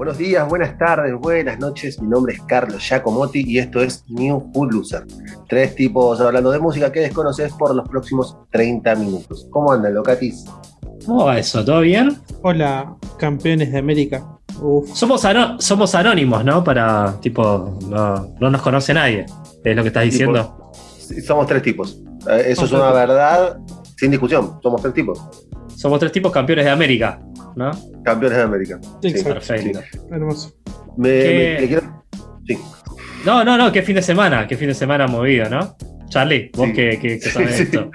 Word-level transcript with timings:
Buenos 0.00 0.16
días, 0.16 0.48
buenas 0.48 0.78
tardes, 0.78 1.14
buenas 1.14 1.58
noches. 1.58 2.00
Mi 2.00 2.08
nombre 2.08 2.32
es 2.32 2.40
Carlos 2.44 2.82
Giacomotti 2.82 3.44
y 3.46 3.58
esto 3.58 3.82
es 3.82 4.02
New 4.08 4.50
Food 4.54 4.72
Loser. 4.72 5.04
Tres 5.46 5.74
tipos 5.74 6.18
hablando 6.22 6.50
de 6.50 6.58
música 6.58 6.90
que 6.90 7.00
desconoces 7.00 7.52
por 7.52 7.74
los 7.74 7.86
próximos 7.86 8.34
30 8.50 8.94
minutos. 8.94 9.46
¿Cómo 9.50 9.70
andan, 9.70 9.92
Locatis? 9.92 10.46
¿Cómo 11.04 11.26
va 11.26 11.38
eso? 11.38 11.62
¿Todo 11.62 11.80
bien? 11.80 12.16
Hola, 12.40 12.96
campeones 13.18 13.72
de 13.72 13.78
América. 13.78 14.24
Uf. 14.62 14.90
Somos, 14.94 15.22
somos 15.58 15.94
anónimos, 15.94 16.46
¿no? 16.46 16.64
Para, 16.64 17.20
tipo, 17.20 17.78
no, 17.90 18.50
nos 18.50 18.62
conoce 18.62 18.94
nadie. 18.94 19.26
¿Es 19.62 19.76
lo 19.76 19.82
que 19.82 19.88
estás 19.88 20.04
diciendo? 20.04 20.72
somos 21.26 21.46
tres 21.46 21.60
tipos. 21.62 22.00
Eh, 22.26 22.44
eso 22.46 22.64
es 22.64 22.72
una 22.72 22.90
verdad 22.90 23.58
sin 23.98 24.10
discusión. 24.10 24.60
Somos 24.62 24.80
tres 24.80 24.94
tipos. 24.94 25.20
Somos 25.76 26.00
tres 26.00 26.10
tipos 26.10 26.32
campeones 26.32 26.64
de 26.64 26.70
América, 26.70 27.20
¿no? 27.56 27.70
Campeones 28.04 28.38
de 28.38 28.44
América. 28.44 28.80
Sí, 29.02 29.14
perfecto. 29.22 29.80
Hermoso. 30.10 30.54
Me, 30.96 31.56
quiero... 31.66 32.04
Sí. 32.46 32.58
No, 33.24 33.44
no, 33.44 33.56
no, 33.56 33.70
qué 33.70 33.82
fin 33.82 33.96
de 33.96 34.02
semana, 34.02 34.46
qué 34.46 34.56
fin 34.56 34.68
de 34.68 34.74
semana 34.74 35.06
movido, 35.06 35.48
¿no? 35.48 35.76
Charlie, 36.08 36.50
vos 36.54 36.70
que, 36.74 36.98
que, 36.98 37.20
sabes 37.20 37.60
esto. 37.60 37.90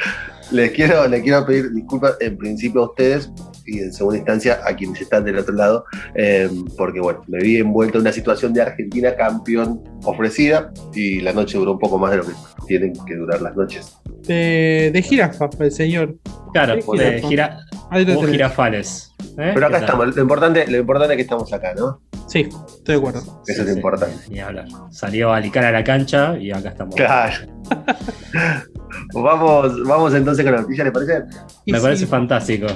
Les 0.51 0.71
quiero, 0.71 1.07
les 1.07 1.23
quiero 1.23 1.45
pedir 1.45 1.71
disculpas 1.73 2.17
en 2.19 2.37
principio 2.37 2.83
a 2.83 2.85
ustedes 2.85 3.31
y 3.65 3.79
en 3.79 3.91
segunda 3.91 4.17
instancia 4.17 4.59
a 4.63 4.75
quienes 4.75 5.01
están 5.01 5.25
del 5.25 5.39
otro 5.39 5.55
lado, 5.55 5.85
eh, 6.13 6.47
porque 6.77 6.99
bueno, 6.99 7.23
me 7.27 7.39
vi 7.39 7.57
envuelto 7.57 7.97
en 7.97 8.01
una 8.01 8.11
situación 8.11 8.53
de 8.53 8.61
Argentina 8.61 9.15
campeón 9.15 9.83
ofrecida 10.03 10.71
y 10.93 11.19
la 11.21 11.33
noche 11.33 11.57
duró 11.57 11.73
un 11.73 11.79
poco 11.79 11.97
más 11.97 12.11
de 12.11 12.17
lo 12.17 12.25
que 12.25 12.33
tienen 12.67 12.93
que 13.05 13.15
durar 13.15 13.41
las 13.41 13.55
noches. 13.55 13.97
De, 14.27 14.91
de 14.93 15.01
jirafa, 15.01 15.49
el 15.59 15.71
señor. 15.71 16.15
Claro, 16.53 16.75
de, 16.75 17.21
gira, 17.21 17.59
girafales. 17.91 19.14
¿Eh? 19.37 19.51
Pero 19.53 19.67
acá 19.67 19.77
estamos, 19.79 20.15
lo 20.15 20.21
importante, 20.21 20.67
lo 20.67 20.77
importante 20.77 21.13
es 21.13 21.17
que 21.17 21.23
estamos 21.23 21.51
acá, 21.51 21.73
¿no? 21.75 22.01
Sí, 22.27 22.49
estoy 22.49 22.95
de 22.95 22.95
acuerdo. 22.95 23.41
Eso 23.47 23.61
es 23.61 23.67
lo 23.67 23.73
importante. 23.73 24.17
Ni 24.29 24.39
hablar. 24.39 24.65
Salió 24.89 25.31
a 25.31 25.39
licar 25.39 25.65
a 25.65 25.71
la 25.71 25.83
cancha 25.83 26.37
y 26.37 26.51
acá 26.51 26.69
estamos. 26.69 26.95
Claro. 26.95 27.35
vamos, 29.13 29.83
vamos 29.83 30.13
entonces 30.13 30.43
con 30.43 30.53
la 30.53 30.61
noticia, 30.61 30.83
¿le 30.83 30.91
parece? 30.91 31.23
Me 31.65 31.79
parece 31.79 32.07
fantástico. 32.07 32.67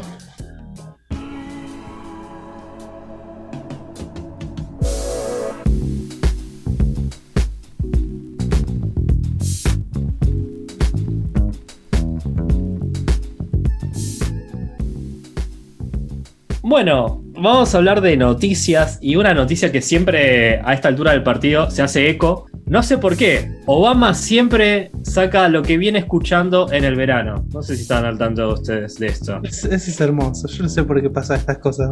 Bueno, 16.81 17.21
vamos 17.33 17.75
a 17.75 17.77
hablar 17.77 17.99
de 17.99 18.15
noticias 18.15 18.99
y 19.01 19.17
una 19.17 19.33
noticia 19.33 19.69
que 19.69 19.81
siempre 19.81 20.61
a 20.63 20.73
esta 20.73 20.87
altura 20.87 21.11
del 21.11 21.23
partido 21.23 21.69
se 21.69 21.81
hace 21.81 22.09
eco. 22.09 22.45
No 22.67 22.83
sé 22.83 22.97
por 22.97 23.17
qué. 23.17 23.51
Obama 23.65 24.13
siempre 24.13 24.89
saca 25.03 25.49
lo 25.49 25.61
que 25.61 25.77
viene 25.77 25.99
escuchando 25.99 26.71
en 26.71 26.85
el 26.85 26.95
verano. 26.95 27.43
No 27.53 27.61
sé 27.61 27.75
si 27.75 27.81
están 27.81 28.05
al 28.05 28.17
tanto 28.17 28.53
ustedes 28.53 28.97
de 28.97 29.07
esto. 29.07 29.41
Eso 29.43 29.67
es, 29.69 29.99
hermoso. 29.99 30.47
Yo 30.47 30.63
no 30.63 30.69
sé 30.69 30.85
por 30.85 31.01
qué 31.01 31.09
pasa 31.09 31.35
estas 31.35 31.57
cosas. 31.57 31.91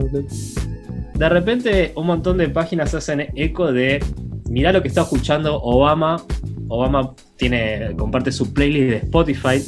De 1.15 1.29
repente 1.29 1.91
un 1.93 2.07
montón 2.07 2.37
de 2.37 2.47
páginas 2.47 2.93
hacen 2.93 3.27
eco 3.35 3.73
de 3.73 4.01
mirá 4.49 4.71
lo 4.71 4.81
que 4.81 4.87
está 4.87 5.01
escuchando 5.01 5.61
Obama. 5.63 6.23
Obama 6.69 7.13
tiene 7.35 7.93
comparte 7.97 8.31
su 8.31 8.53
playlist 8.53 8.89
de 8.89 8.97
Spotify 8.99 9.61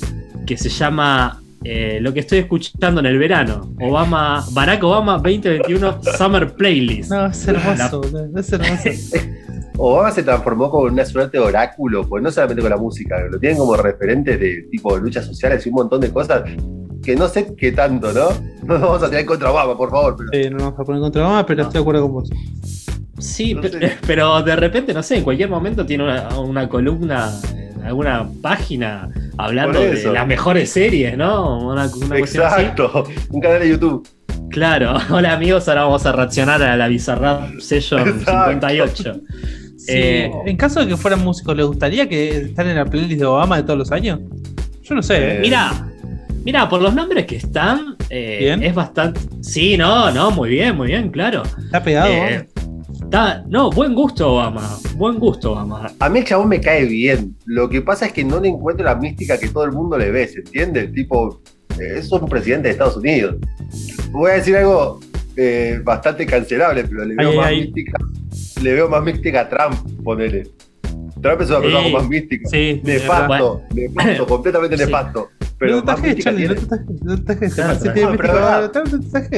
que 0.46 0.56
se 0.56 0.70
llama 0.70 1.42
eh, 1.64 2.00
lo 2.02 2.14
que 2.14 2.22
estoy 2.22 2.40
escuchando 2.40 3.00
en 3.00 3.06
el 3.06 3.18
verano. 3.18 3.74
Obama, 3.82 4.46
Barack 4.52 4.84
Obama 4.84 5.14
2021 5.14 6.02
Summer 6.18 6.54
Playlist. 6.54 7.12
No, 7.12 7.28
es 7.28 7.48
hermoso, 7.48 8.02
es 8.38 8.54
hermoso. 8.54 8.90
Obama 9.78 10.12
se 10.12 10.24
transformó 10.24 10.70
como 10.70 10.84
una 10.84 11.06
suerte 11.06 11.38
de 11.38 11.44
oráculo, 11.44 12.08
pues 12.08 12.22
no 12.22 12.32
solamente 12.32 12.62
con 12.62 12.70
la 12.70 12.78
música, 12.78 13.18
lo 13.30 13.40
tienen 13.40 13.58
como 13.58 13.78
referentes 13.78 14.38
de 14.40 14.68
tipo 14.70 14.98
luchas 14.98 15.26
sociales 15.26 15.66
y 15.66 15.70
un 15.70 15.76
montón 15.76 16.02
de 16.02 16.12
cosas 16.12 16.44
que 17.02 17.16
no 17.16 17.28
sé 17.30 17.56
qué 17.56 17.72
tanto, 17.72 18.12
¿no? 18.12 18.30
No 18.64 18.74
nos 18.74 18.82
vamos 18.90 19.04
a 19.04 19.10
tirar 19.10 19.26
contra 19.26 19.52
Obama, 19.52 19.78
por 19.78 19.90
favor. 19.90 20.18
Pero... 20.32 20.50
no 20.50 20.58
nos 20.58 20.64
vamos 20.66 20.80
a 20.80 20.84
poner 20.84 21.02
contra 21.02 21.26
Obama, 21.26 21.46
pero 21.46 21.62
estoy 21.64 21.74
de 21.74 21.80
acuerdo 21.80 22.02
con 22.04 22.12
vos. 22.12 22.30
Sí, 23.20 23.56
pero, 24.08 24.42
de 24.42 24.56
repente, 24.56 24.94
no 24.94 25.04
sé, 25.04 25.18
en 25.18 25.24
cualquier 25.24 25.50
momento 25.50 25.86
tiene 25.86 26.04
una, 26.04 26.30
una 26.40 26.68
columna 26.68 27.32
en 27.80 27.84
alguna 27.84 28.28
página 28.42 29.10
hablando 29.38 29.80
de 29.80 30.12
las 30.12 30.28
mejores 30.28 30.70
series, 30.70 31.18
¿no? 31.18 31.70
Una, 31.70 31.86
Exacto, 32.18 33.06
un 33.30 33.42
canal 33.42 33.62
de 33.62 33.70
YouTube. 33.70 34.08
Claro, 34.50 34.98
hola 35.10 35.34
amigos, 35.34 35.68
ahora 35.70 35.84
vamos 35.84 36.06
a 36.06 36.12
reaccionar 36.12 36.62
a 36.62 36.76
la 36.76 36.88
Bizarrap 36.88 37.60
Session 37.60 38.20
58. 38.20 39.22
Eh, 39.88 40.30
en 40.46 40.58
caso 40.58 40.82
de 40.82 40.88
que 40.88 40.98
fueran 40.98 41.24
músicos, 41.24 41.56
¿les 41.56 41.66
gustaría 41.66 42.08
que 42.08 42.30
estén 42.30 42.68
en 42.68 42.76
la 42.76 42.86
playlist 42.86 43.20
de 43.20 43.26
Obama 43.26 43.58
de 43.58 43.64
todos 43.64 43.80
los 43.80 43.92
años? 43.92 44.20
Yo 44.84 44.96
no 44.96 45.02
sé. 45.02 45.18
¿eh? 45.18 45.36
Eh, 45.38 45.40
mira, 45.42 45.90
mira, 46.44 46.68
por 46.68 46.82
los 46.82 46.94
nombres 46.94 47.26
que 47.26 47.38
están, 47.38 47.96
es 48.10 48.76
bastante. 48.76 49.22
Sí, 49.42 49.78
no, 49.78 50.12
no, 50.12 50.32
muy 50.32 50.50
bien, 50.50 50.76
muy 50.76 50.88
bien, 50.88 51.10
claro. 51.10 51.44
Está 51.44 51.82
pegado 51.82 52.12
no, 53.48 53.72
buen 53.72 53.96
gusto, 53.96 54.34
Obama. 54.34 54.78
Buen 54.96 55.18
gusto, 55.18 55.54
Obama. 55.54 55.92
A 56.00 56.10
mí 56.10 56.20
el 56.20 56.26
chabón 56.26 56.50
me 56.50 56.62
cae 56.62 56.86
bien. 56.86 57.36
Lo 57.46 57.70
que 57.70 57.82
pasa 57.82 58.08
es 58.08 58.14
que 58.14 58.24
no 58.24 58.40
le 58.40 58.50
encuentro 58.50 58.86
la 58.86 58.96
mística 58.96 59.40
que 59.40 59.50
todo 59.50 59.64
el 59.64 59.72
mundo 59.72 59.98
le 59.98 60.12
ve, 60.12 60.28
¿se 60.28 60.40
entiende? 60.40 60.88
Tipo, 60.88 61.42
es 61.80 62.12
un 62.12 62.28
presidente 62.28 62.68
de 62.68 62.74
Estados 62.74 62.98
Unidos. 62.98 63.36
Voy 64.12 64.32
a 64.32 64.34
decir 64.36 64.56
algo 64.58 65.00
eh, 65.36 65.80
bastante 65.84 66.26
cancelable, 66.26 66.84
pero 66.84 67.06
le 67.06 67.16
veo 67.16 67.34
más 67.34 67.52
mística. 67.52 67.98
Le 68.62 68.74
veo 68.74 68.90
más 68.90 69.04
mística 69.04 69.42
a 69.42 69.50
Trump, 69.50 70.04
ponele. 70.04 70.44
Trump 71.22 71.42
es 71.42 71.50
un 71.50 71.62
personaje 71.62 71.92
más 71.92 72.08
místico. 72.08 72.50
Sí, 72.50 72.82
nefasto, 72.84 73.64
nefasto, 73.74 74.28
completamente 74.28 74.78
nefasto. 74.78 75.30
Pero 75.60 75.84
no 75.84 75.96
te 75.96 76.16
Charlie, 76.16 76.48
no 76.48 76.56
te 76.56 77.36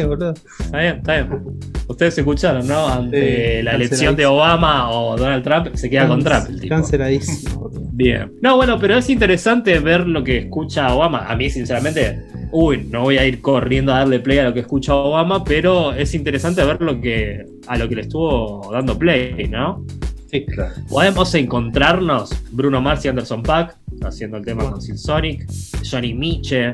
boludo. 0.05 0.33
Está 0.59 0.77
bien, 0.77 0.97
está 0.97 1.13
bien. 1.13 1.43
Ustedes 1.87 2.17
escucharon, 2.19 2.67
¿no? 2.67 2.87
Ante 2.87 3.63
la 3.63 3.71
elección 3.71 4.15
de 4.15 4.27
Obama 4.27 4.91
o 4.91 5.17
Donald 5.17 5.43
Trump, 5.43 5.75
se 5.75 5.89
queda 5.89 6.07
con 6.07 6.23
Trump 6.23 6.45
el 6.47 6.61
tipo. 6.61 6.75
Canceladísimo. 6.75 7.71
Bien. 7.93 8.31
No, 8.41 8.55
bueno, 8.55 8.79
pero 8.79 8.97
es 8.97 9.09
interesante 9.09 9.79
ver 9.79 10.07
lo 10.07 10.23
que 10.23 10.37
escucha 10.37 10.93
Obama. 10.93 11.25
A 11.27 11.35
mí, 11.35 11.49
sinceramente, 11.49 12.23
uy, 12.51 12.87
no 12.89 13.01
voy 13.01 13.17
a 13.17 13.25
ir 13.25 13.41
corriendo 13.41 13.93
a 13.93 13.99
darle 13.99 14.19
play 14.19 14.37
a 14.39 14.43
lo 14.43 14.53
que 14.53 14.61
escucha 14.61 14.95
Obama, 14.95 15.43
pero 15.43 15.93
es 15.93 16.13
interesante 16.13 16.63
ver 16.63 16.81
lo 16.81 17.01
que, 17.01 17.45
a 17.67 17.77
lo 17.77 17.89
que 17.89 17.95
le 17.95 18.01
estuvo 18.01 18.71
dando 18.71 18.97
play, 18.97 19.47
¿no? 19.49 19.85
Sí, 20.31 20.45
claro. 20.45 20.73
Podemos 20.87 21.35
encontrarnos 21.35 22.33
Bruno 22.51 22.79
Mars 22.81 23.03
y 23.03 23.09
Anderson 23.09 23.43
Pack 23.43 23.77
haciendo 24.03 24.37
el 24.37 24.45
tema 24.45 24.63
con 24.69 24.81
Sin 24.81 24.97
Sonic, 24.97 25.45
Johnny 25.89 26.13
Miche, 26.13 26.73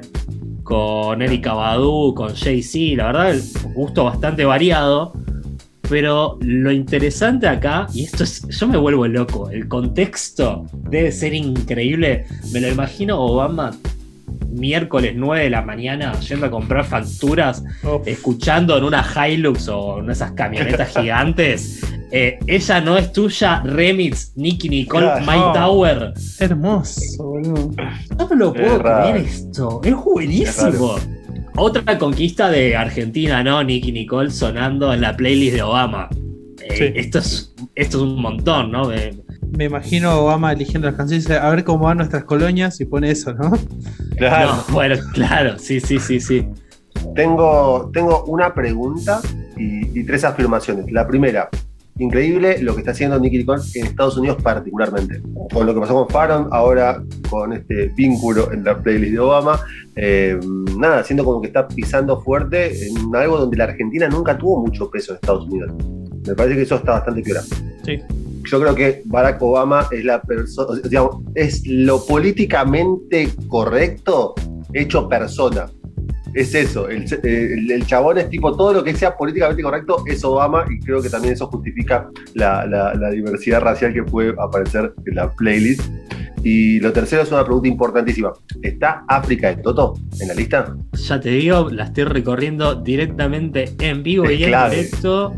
con 0.64 1.22
Erika 1.22 1.54
Badu, 1.54 2.14
con 2.14 2.36
Jay-Z, 2.36 2.98
la 2.98 3.06
verdad, 3.08 3.32
el 3.32 3.42
gusto 3.74 4.04
bastante 4.04 4.46
variado. 4.46 5.14
Pero 5.90 6.38
lo 6.42 6.72
interesante 6.72 7.48
acá, 7.48 7.88
y 7.94 8.04
esto 8.04 8.26
es, 8.26 8.46
yo 8.50 8.68
me 8.68 8.78
vuelvo 8.78 9.08
loco, 9.08 9.50
el 9.50 9.70
contexto 9.70 10.66
debe 10.90 11.14
ser 11.14 11.34
increíble. 11.34 12.26
Me 12.52 12.60
lo 12.60 12.68
imagino 12.68 13.20
Obama 13.20 13.72
miércoles 14.58 15.14
9 15.16 15.44
de 15.44 15.50
la 15.50 15.62
mañana 15.62 16.20
yendo 16.20 16.48
a 16.48 16.52
comprar 16.52 16.86
facturas, 16.86 17.64
escuchando 18.06 18.78
en 18.78 18.84
una 18.84 19.06
Hilux 19.28 19.68
o 19.70 20.00
en 20.00 20.10
esas 20.10 20.32
camionetas 20.32 20.90
gigantes. 20.98 21.82
Eh, 22.12 22.40
ella 22.48 22.82
no 22.82 22.98
es 22.98 23.12
tuya, 23.12 23.62
remix, 23.66 24.32
Nicky 24.36 24.70
Nicole, 24.70 25.22
My 25.22 25.54
Tower. 25.54 26.14
Hermoso, 26.40 27.24
boludo. 27.24 27.72
No 28.18 28.36
lo 28.36 28.54
puedo 28.54 28.80
creer 28.80 29.18
esto. 29.18 29.82
Es 29.84 29.96
buenísimo. 29.96 30.96
Otra 31.58 31.98
conquista 31.98 32.50
de 32.50 32.76
Argentina, 32.76 33.44
¿no? 33.44 33.64
Nicky 33.64 33.92
Nicole 33.92 34.30
sonando 34.30 34.94
en 34.94 35.02
la 35.02 35.18
playlist 35.18 35.56
de 35.56 35.64
Obama. 35.64 36.08
Eh, 36.62 36.94
esto, 36.96 37.20
es, 37.20 37.54
esto 37.76 37.98
es 37.98 38.04
un 38.04 38.22
montón, 38.22 38.72
¿no? 38.72 38.88
me 38.88 39.12
imagino 39.60 40.20
Obama 40.20 40.52
eligiendo 40.52 40.88
las 40.88 40.98
canciones, 40.98 41.30
a 41.30 41.50
ver 41.50 41.64
cómo 41.64 41.86
van 41.86 41.98
nuestras 41.98 42.24
colonias 42.24 42.80
y 42.82 42.86
pone 42.86 43.12
eso, 43.12 43.34
¿no? 43.34 43.52
Claro. 44.18 44.64
bueno, 44.72 44.96
claro, 45.14 45.60
sí, 45.60 45.80
sí, 45.80 46.00
sí, 46.00 46.20
sí. 46.20 46.48
Tengo, 47.16 47.90
tengo 47.94 48.24
una 48.26 48.54
pregunta 48.54 49.22
y, 49.56 50.04
tres 50.04 50.24
afirmaciones. 50.24 50.92
La 50.92 51.08
primera, 51.08 51.50
increíble 52.00 52.62
lo 52.62 52.74
que 52.74 52.80
está 52.80 52.92
haciendo 52.92 53.20
Nicky 53.20 53.40
Nicole 53.40 53.62
en 53.76 53.86
Estados 53.86 54.18
Unidos 54.18 54.42
particularmente. 54.42 55.22
Con 55.54 55.66
lo 55.66 55.74
que 55.74 55.80
pasó 55.80 55.94
con 55.94 56.10
Faron, 56.10 56.48
ahora 56.52 57.04
con 57.30 57.54
este 57.54 57.90
vínculo 57.90 58.52
en 58.52 58.64
la 58.64 58.78
playlist 58.78 59.14
de 59.14 59.20
Obama. 59.20 59.60
Eh, 59.96 60.40
nada, 60.78 61.04
siendo 61.04 61.24
como 61.24 61.42
que 61.42 61.48
está 61.48 61.68
pisando 61.68 62.22
fuerte 62.22 62.88
en 62.88 63.16
algo 63.16 63.38
donde 63.38 63.58
la 63.58 63.66
Argentina 63.66 64.08
nunca 64.08 64.38
tuvo 64.38 64.62
mucho 64.62 64.90
peso 64.90 65.12
en 65.12 65.16
Estados 65.16 65.46
Unidos. 65.46 65.72
Me 66.28 66.36
parece 66.36 66.56
que 66.56 66.62
eso 66.64 66.76
está 66.76 66.94
bastante 66.94 67.22
claro. 67.24 67.46
Sí 67.84 68.02
yo 68.50 68.60
creo 68.62 68.76
que 68.76 69.02
Barack 69.06 69.42
Obama 69.42 69.88
es 69.92 70.04
la 70.06 70.22
persona, 70.22 70.80
digamos, 70.84 71.24
es 71.36 71.66
lo 71.68 72.06
políticamente 72.06 73.30
correcto 73.48 74.36
hecho 74.74 75.08
persona. 75.08 75.68
es 76.34 76.54
eso. 76.54 76.88
El, 76.90 77.06
el- 77.24 77.72
el 77.72 77.86
chabón 77.88 78.18
es 78.20 78.30
tipo 78.30 78.56
todo 78.56 78.72
lo 78.74 78.84
que 78.84 78.94
sea 78.94 79.16
políticamente 79.18 79.64
correcto 79.64 80.04
es 80.06 80.24
Obama 80.24 80.66
y 80.70 80.80
creo 80.80 81.02
que 81.02 81.10
también 81.10 81.34
eso 81.34 81.48
justifica 81.48 82.10
la, 82.36 82.66
la- 82.68 82.94
la 82.94 83.10
diversidad 83.10 83.62
racial 83.62 83.92
que 83.94 84.04
puede 84.04 84.36
aparecer 84.38 84.94
en 85.08 85.16
la 85.16 85.32
playlist. 85.34 85.82
Y 86.44 86.80
lo 86.80 86.94
tercero 86.94 87.24
es 87.24 87.32
una 87.32 87.44
pregunta 87.44 87.68
importantísima. 87.68 88.32
¿Está 88.62 89.04
África 89.08 89.48
de 89.56 89.64
Toto 89.64 89.96
en 90.22 90.28
la 90.28 90.34
lista? 90.36 90.76
Ya 90.94 91.20
te 91.20 91.30
digo, 91.30 91.70
la 91.72 91.86
estoy 91.86 92.04
recorriendo 92.04 92.76
directamente 92.76 93.74
en 93.80 94.04
vivo 94.04 94.26
Es 94.26 94.40
y 94.40 94.44
en 94.44 94.50
clave. 94.50 94.76
directo. 94.76 95.34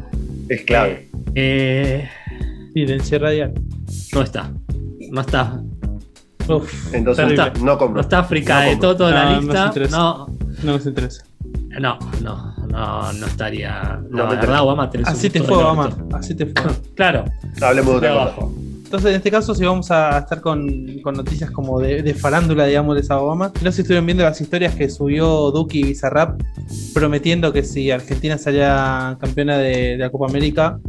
Es 0.50 0.62
clave. 0.64 1.08
Eh, 1.36 2.10
Silencio 2.74 3.20
radial. 3.20 3.54
no 4.14 4.22
está. 4.22 4.52
No 5.12 5.22
está. 5.22 5.62
Uf, 6.48 6.94
Entonces 6.94 7.28
terrible. 7.36 7.52
no 7.64 7.78
compro. 7.78 7.96
No 7.96 8.02
está 8.02 8.20
África 8.20 8.64
No 8.64 8.70
de. 8.70 8.76
Toto 8.78 9.08
en 9.10 9.16
No, 9.16 9.22
la 9.24 9.32
no 9.36 9.42
lista. 9.42 9.74
No, 9.92 10.28
No 10.64 10.72
nos 10.74 10.86
interesa. 10.86 11.24
no, 11.80 12.00
no, 12.22 12.56
no, 12.70 13.14
no 13.14 13.26
estaría. 13.28 14.00
No 14.10 14.18
No, 14.24 14.28
me 14.30 14.36
la 14.36 14.40
verdad. 14.42 14.62
Obama 14.64 14.90
tenés 14.90 15.08
Así 15.08 15.30
te 15.30 15.42
fue, 15.42 15.58
Obama. 15.58 15.90
Así 16.14 16.36
te 16.36 16.46
fue. 16.48 16.72
Claro, 16.96 17.26
Hablemos 17.62 17.92
de 17.94 17.98
otra 17.98 18.12
abajo. 18.14 18.54
Entonces, 18.86 19.12
en 19.12 19.18
este 19.18 19.30
caso, 19.30 19.54
sí 19.54 19.64
vamos 19.64 19.92
a 19.92 20.18
estar 20.18 20.42
con, 20.42 20.66
con 21.04 21.14
noticias 21.14 21.52
como 21.52 21.80
de, 21.80 22.02
de 22.02 22.16
farándula, 22.16 22.66
digamos, 22.66 22.96
de 22.96 23.02
esa 23.02 23.20
Obama. 23.20 23.52
No 23.62 23.70
sé 23.72 23.76
si 23.76 23.82
estuvieron 23.84 24.08
viendo 24.08 24.24
las 24.24 24.42
historias 24.42 24.74
que 24.74 24.90
subió 24.90 25.52
Duki 25.52 25.82
y 25.82 25.84
Bizarrap 25.84 26.42
prometiendo 26.96 27.54
que 27.54 27.62
si 27.62 27.92
Argentina 27.92 28.40
salía 28.40 29.16
campeona 29.22 29.60
de, 29.60 29.92
de 29.92 29.98
la 30.00 30.10
Copa 30.10 30.26
América, 30.26 30.80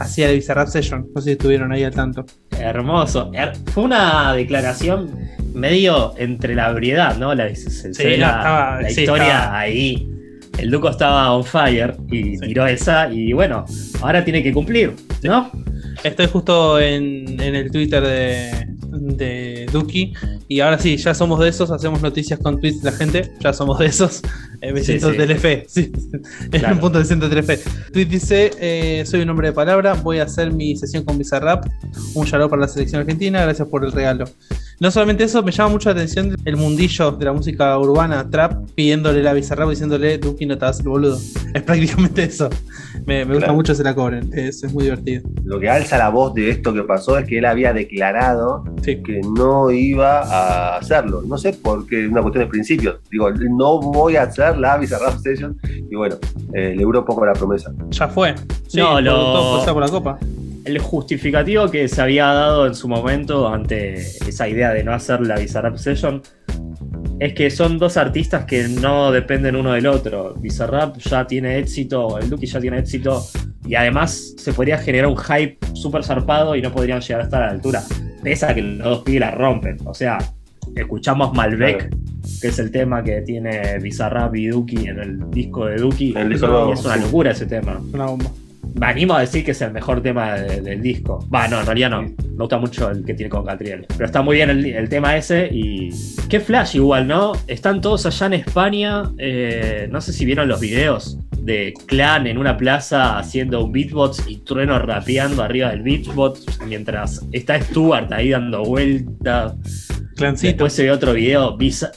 hacía 0.00 0.28
el 0.30 0.36
Bizarrap 0.36 0.68
Session. 0.68 1.06
No 1.14 1.20
sé 1.20 1.26
si 1.26 1.32
estuvieron 1.32 1.70
ahí 1.72 1.84
al 1.84 1.94
tanto. 1.94 2.26
Hermoso. 2.58 3.30
Her- 3.32 3.54
Fue 3.72 3.84
una 3.84 4.32
declaración 4.34 5.10
medio 5.54 6.14
entre 6.16 6.54
la 6.54 6.70
ebriedad, 6.70 7.16
¿no? 7.16 7.34
La, 7.34 7.44
no, 7.44 7.50
la, 7.50 7.52
estaba- 7.52 8.82
la 8.82 8.88
sí, 8.90 9.00
historia 9.02 9.26
estaba. 9.38 9.58
ahí. 9.60 10.06
El 10.58 10.70
Duco 10.70 10.90
estaba 10.90 11.32
on 11.32 11.44
fire 11.44 11.96
y 12.10 12.36
Sí. 12.36 12.38
tiró 12.48 12.66
esa 12.66 13.10
y 13.10 13.32
bueno, 13.32 13.64
ahora 14.02 14.22
tiene 14.24 14.42
que 14.42 14.52
cumplir, 14.52 14.92
¿no? 15.22 15.50
Estoy 16.04 16.26
justo 16.26 16.78
en, 16.80 17.40
en 17.40 17.54
el 17.54 17.70
Twitter 17.70 18.02
de, 18.02 18.66
de 19.14 19.66
Duki. 19.72 20.12
Y 20.48 20.60
ahora 20.60 20.78
sí, 20.78 20.96
ya 20.96 21.14
somos 21.14 21.38
de 21.40 21.48
esos, 21.48 21.70
hacemos 21.70 22.02
noticias 22.02 22.38
con 22.40 22.58
tweets 22.60 22.82
de 22.82 22.90
la 22.90 22.96
gente. 22.96 23.32
Ya 23.40 23.52
somos 23.52 23.78
de 23.78 23.86
esos. 23.86 24.20
Eh, 24.62 24.72
me 24.72 24.82
Sí, 24.82 24.98
sí. 25.00 25.06
Sí. 25.68 25.92
En 26.52 26.60
Claro. 26.60 26.74
un 26.74 26.80
punto 26.80 27.04
siento 27.04 27.28
Telefe. 27.28 27.58
Tweet 27.92 28.06
dice: 28.06 28.50
eh, 28.60 29.04
Soy 29.06 29.22
un 29.22 29.30
hombre 29.30 29.48
de 29.48 29.52
palabra. 29.52 29.94
Voy 29.94 30.18
a 30.18 30.24
hacer 30.24 30.52
mi 30.52 30.76
sesión 30.76 31.04
con 31.04 31.16
Bizarrap. 31.18 31.66
Un 32.14 32.26
shout 32.26 32.50
para 32.50 32.62
la 32.62 32.68
selección 32.68 33.00
argentina. 33.00 33.42
Gracias 33.42 33.66
por 33.68 33.84
el 33.84 33.92
regalo. 33.92 34.24
No 34.80 34.90
solamente 34.90 35.24
eso, 35.24 35.42
me 35.42 35.52
llama 35.52 35.70
mucho 35.70 35.90
la 35.90 35.96
atención 35.96 36.34
el 36.46 36.56
mundillo 36.56 37.10
de 37.12 37.24
la 37.26 37.32
música 37.34 37.78
urbana, 37.78 38.28
trap, 38.30 38.70
pidiéndole 38.74 39.22
la 39.22 39.32
Bizarrap, 39.34 39.68
diciéndole: 39.70 40.18
Duki, 40.18 40.46
no 40.46 40.56
te 40.58 40.64
hagas 40.64 40.80
el 40.80 40.88
boludo. 40.88 41.18
Es 41.52 41.62
prácticamente 41.64 42.22
eso. 42.22 42.48
Me, 43.06 43.24
me 43.24 43.34
gusta 43.34 43.52
mucho 43.52 43.74
se 43.74 43.82
la 43.82 43.92
cobren. 43.92 44.30
Es, 44.32 44.62
es 44.62 44.72
muy 44.72 44.84
divertido. 44.84 45.28
Lo 45.42 45.58
que 45.58 45.68
alza 45.68 45.98
la 45.98 46.08
voz 46.08 46.32
de 46.34 46.48
esto 46.50 46.72
que 46.72 46.84
pasó 46.84 47.18
es 47.18 47.26
que 47.26 47.38
él 47.38 47.44
había 47.44 47.72
declarado 47.72 48.62
Sí. 48.84 49.02
que 49.02 49.20
no 49.36 49.68
iba 49.72 50.20
a 50.20 50.76
hacerlo. 50.76 51.22
No 51.26 51.36
sé 51.38 51.52
por 51.54 51.86
qué, 51.88 52.06
una 52.06 52.22
cuestión 52.22 52.44
de 52.44 52.50
principios. 52.50 52.96
Digo, 53.10 53.28
no 53.32 53.80
voy 53.80 54.14
a 54.14 54.22
hacer 54.22 54.49
la 54.58 54.76
Bizarrap 54.78 55.18
Session. 55.18 55.56
Y 55.90 55.94
bueno, 55.96 56.16
eh, 56.54 56.74
le 56.76 56.82
duró 56.82 57.04
poco 57.04 57.24
la 57.26 57.32
promesa. 57.32 57.72
Ya 57.90 58.08
fue. 58.08 58.34
Sí, 58.68 58.78
No, 58.78 58.92
por- 58.92 59.02
lo- 59.02 59.12
todo 59.62 59.74
por 59.74 59.82
la 59.82 59.88
copa. 59.88 60.18
El 60.64 60.78
justificativo 60.78 61.70
que 61.70 61.88
se 61.88 62.02
había 62.02 62.26
dado 62.26 62.66
en 62.66 62.74
su 62.74 62.86
momento 62.88 63.48
ante 63.48 63.94
esa 63.94 64.46
idea 64.48 64.70
de 64.74 64.84
no 64.84 64.92
hacer 64.92 65.20
la 65.22 65.36
Bizarrap 65.36 65.76
Session 65.76 66.20
es 67.18 67.34
que 67.34 67.50
son 67.50 67.78
dos 67.78 67.96
artistas 67.96 68.44
que 68.44 68.68
no 68.68 69.10
dependen 69.10 69.56
uno 69.56 69.72
del 69.72 69.86
otro. 69.86 70.34
Bizarrap 70.38 70.96
ya 70.98 71.26
tiene 71.26 71.58
éxito, 71.58 72.18
el 72.18 72.28
Duki 72.30 72.46
ya 72.46 72.60
tiene 72.60 72.78
éxito 72.78 73.22
y 73.66 73.74
además 73.74 74.34
se 74.38 74.52
podría 74.52 74.78
generar 74.78 75.08
un 75.10 75.16
hype 75.16 75.58
súper 75.74 76.04
zarpado 76.04 76.54
y 76.56 76.62
no 76.62 76.72
podrían 76.72 77.00
llegar 77.00 77.20
a 77.22 77.24
estar 77.24 77.42
a 77.42 77.46
la 77.46 77.52
altura. 77.52 77.82
Pese 78.22 78.46
a 78.46 78.54
que 78.54 78.62
los 78.62 78.84
dos 78.86 79.02
pibes 79.02 79.20
la 79.20 79.30
rompen. 79.32 79.78
O 79.86 79.94
sea, 79.94 80.18
escuchamos 80.76 81.32
Malbec, 81.34 81.88
Claro. 81.88 81.96
que 82.40 82.48
es 82.48 82.58
el 82.58 82.70
tema 82.70 83.02
que 83.02 83.20
tiene 83.22 83.78
Bizarrap 83.80 84.34
y 84.36 84.48
Duki 84.48 84.86
en 84.88 84.98
el 84.98 85.30
disco 85.30 85.66
de 85.66 85.76
Duki. 85.76 86.14
El 86.16 86.28
disco 86.30 86.72
es 86.72 86.84
una 86.84 86.94
sí. 86.96 87.00
locura 87.02 87.30
ese 87.32 87.46
tema. 87.46 87.80
Una 87.92 88.06
bomba. 88.06 88.30
Me 88.78 88.86
animo 88.86 89.14
a 89.14 89.20
decir 89.20 89.44
que 89.44 89.50
es 89.50 89.60
el 89.62 89.72
mejor 89.72 90.00
tema 90.00 90.34
de- 90.34 90.60
del 90.60 90.80
disco. 90.80 91.26
Va, 91.34 91.48
no, 91.48 91.58
en 91.60 91.66
realidad 91.66 91.90
no. 91.90 92.02
Me 92.02 92.14
gusta 92.38 92.58
mucho 92.58 92.88
el 92.90 93.04
que 93.04 93.14
tiene 93.14 93.28
con 93.28 93.44
Catriel. 93.44 93.84
Pero 93.88 94.04
está 94.04 94.22
muy 94.22 94.36
bien 94.36 94.48
el, 94.50 94.64
el 94.64 94.88
tema 94.88 95.16
ese 95.16 95.48
y. 95.52 95.90
Qué 96.28 96.38
flash 96.38 96.76
igual, 96.76 97.08
¿no? 97.08 97.32
Están 97.48 97.80
todos 97.80 98.06
allá 98.06 98.26
en 98.26 98.34
España. 98.34 99.02
eh, 99.18 99.88
no 99.90 100.00
sé 100.00 100.12
si 100.12 100.24
vieron 100.24 100.46
los 100.46 100.60
videos 100.60 101.18
de 101.42 101.72
Clan 101.86 102.26
en 102.26 102.38
una 102.38 102.56
plaza 102.56 103.18
haciendo 103.18 103.64
un 103.64 103.72
beatbox 103.72 104.24
y 104.28 104.36
Trueno 104.36 104.78
rapeando 104.78 105.42
arriba 105.42 105.70
del 105.70 105.82
beatbox 105.82 106.46
mientras 106.66 107.26
está 107.32 107.60
Stuart 107.60 108.12
ahí 108.12 108.28
dando 108.30 108.62
vueltas. 108.62 109.88
Clancito. 110.20 110.48
Después 110.52 110.72
se 110.72 110.84
ve 110.84 110.90
otro 110.92 111.12
video. 111.14 111.56
Biza- 111.56 111.90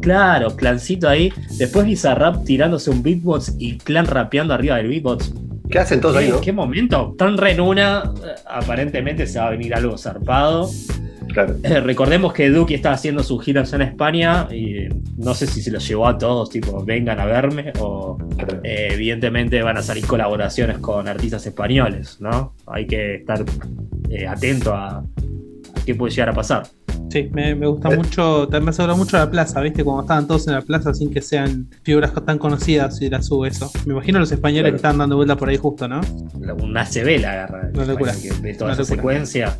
Claro, 0.00 0.56
Clancito 0.56 1.08
ahí. 1.08 1.30
Después 1.58 1.84
Bizarrap 1.84 2.44
tirándose 2.44 2.88
un 2.90 3.02
beatbox 3.02 3.56
y 3.58 3.76
Clan 3.78 4.06
rapeando 4.06 4.54
arriba 4.54 4.76
del 4.76 4.88
beatbox. 4.88 5.34
¿Qué 5.70 5.78
hacen 5.78 6.00
todos 6.00 6.16
ahí, 6.16 6.26
¿Qué, 6.26 6.32
no? 6.32 6.40
qué 6.40 6.52
momento? 6.52 7.14
Tan 7.18 7.36
re 7.36 7.52
en 7.52 7.60
una, 7.60 8.04
eh, 8.24 8.34
aparentemente 8.46 9.26
se 9.26 9.38
va 9.38 9.48
a 9.48 9.50
venir 9.50 9.74
algo 9.74 9.98
zarpado. 9.98 10.70
Claro. 11.32 11.54
Eh, 11.62 11.80
recordemos 11.80 12.32
que 12.32 12.48
Duki 12.50 12.74
está 12.74 12.92
haciendo 12.92 13.22
sus 13.22 13.44
giras 13.44 13.72
en 13.72 13.82
España 13.82 14.48
y 14.50 14.88
no 15.16 15.32
sé 15.34 15.46
si 15.46 15.60
se 15.62 15.70
los 15.70 15.86
llevó 15.86 16.08
a 16.08 16.18
todos, 16.18 16.50
tipo, 16.50 16.82
vengan 16.84 17.20
a 17.20 17.26
verme 17.26 17.72
o 17.78 18.16
claro. 18.36 18.60
eh, 18.64 18.88
evidentemente 18.92 19.62
van 19.62 19.76
a 19.76 19.82
salir 19.82 20.04
colaboraciones 20.06 20.78
con 20.78 21.06
artistas 21.06 21.46
españoles, 21.46 22.16
¿no? 22.20 22.54
Hay 22.66 22.86
que 22.88 23.16
estar 23.16 23.44
eh, 24.08 24.26
atento 24.26 24.74
a, 24.74 24.96
a 24.98 25.04
qué 25.86 25.94
puede 25.94 26.10
llegar 26.12 26.30
a 26.30 26.34
pasar. 26.34 26.64
Sí, 27.10 27.28
me, 27.32 27.54
me 27.54 27.66
gusta 27.66 27.92
Eh. 27.92 27.96
mucho. 27.96 28.42
También 28.44 28.64
me 28.64 28.70
asegura 28.70 28.94
mucho 28.94 29.16
la 29.16 29.30
plaza, 29.30 29.60
¿viste? 29.60 29.82
Cuando 29.84 30.02
estaban 30.02 30.26
todos 30.26 30.46
en 30.48 30.54
la 30.54 30.62
plaza 30.62 30.94
sin 30.94 31.10
que 31.10 31.20
sean 31.20 31.68
figuras 31.82 32.12
tan 32.24 32.38
conocidas 32.38 33.00
y 33.02 33.10
la 33.10 33.20
sube 33.22 33.48
eso. 33.48 33.70
Me 33.86 33.92
imagino 33.94 34.18
los 34.18 34.30
españoles 34.32 34.62
Claro. 34.62 34.72
que 34.72 34.76
estaban 34.76 34.98
dando 34.98 35.16
vuelta 35.16 35.36
por 35.36 35.48
ahí 35.48 35.56
justo, 35.56 35.88
¿no? 35.88 36.00
Un 36.62 36.76
ACB 36.76 37.18
la 37.20 37.32
agarra. 37.32 37.68
en 37.68 37.76
Una 37.76 37.86
locura. 37.86 38.12
Ve 38.42 38.54
toda 38.54 38.66
Una 38.66 38.72
esa 38.74 38.82
locura. 38.82 38.96
secuencia. 38.96 39.56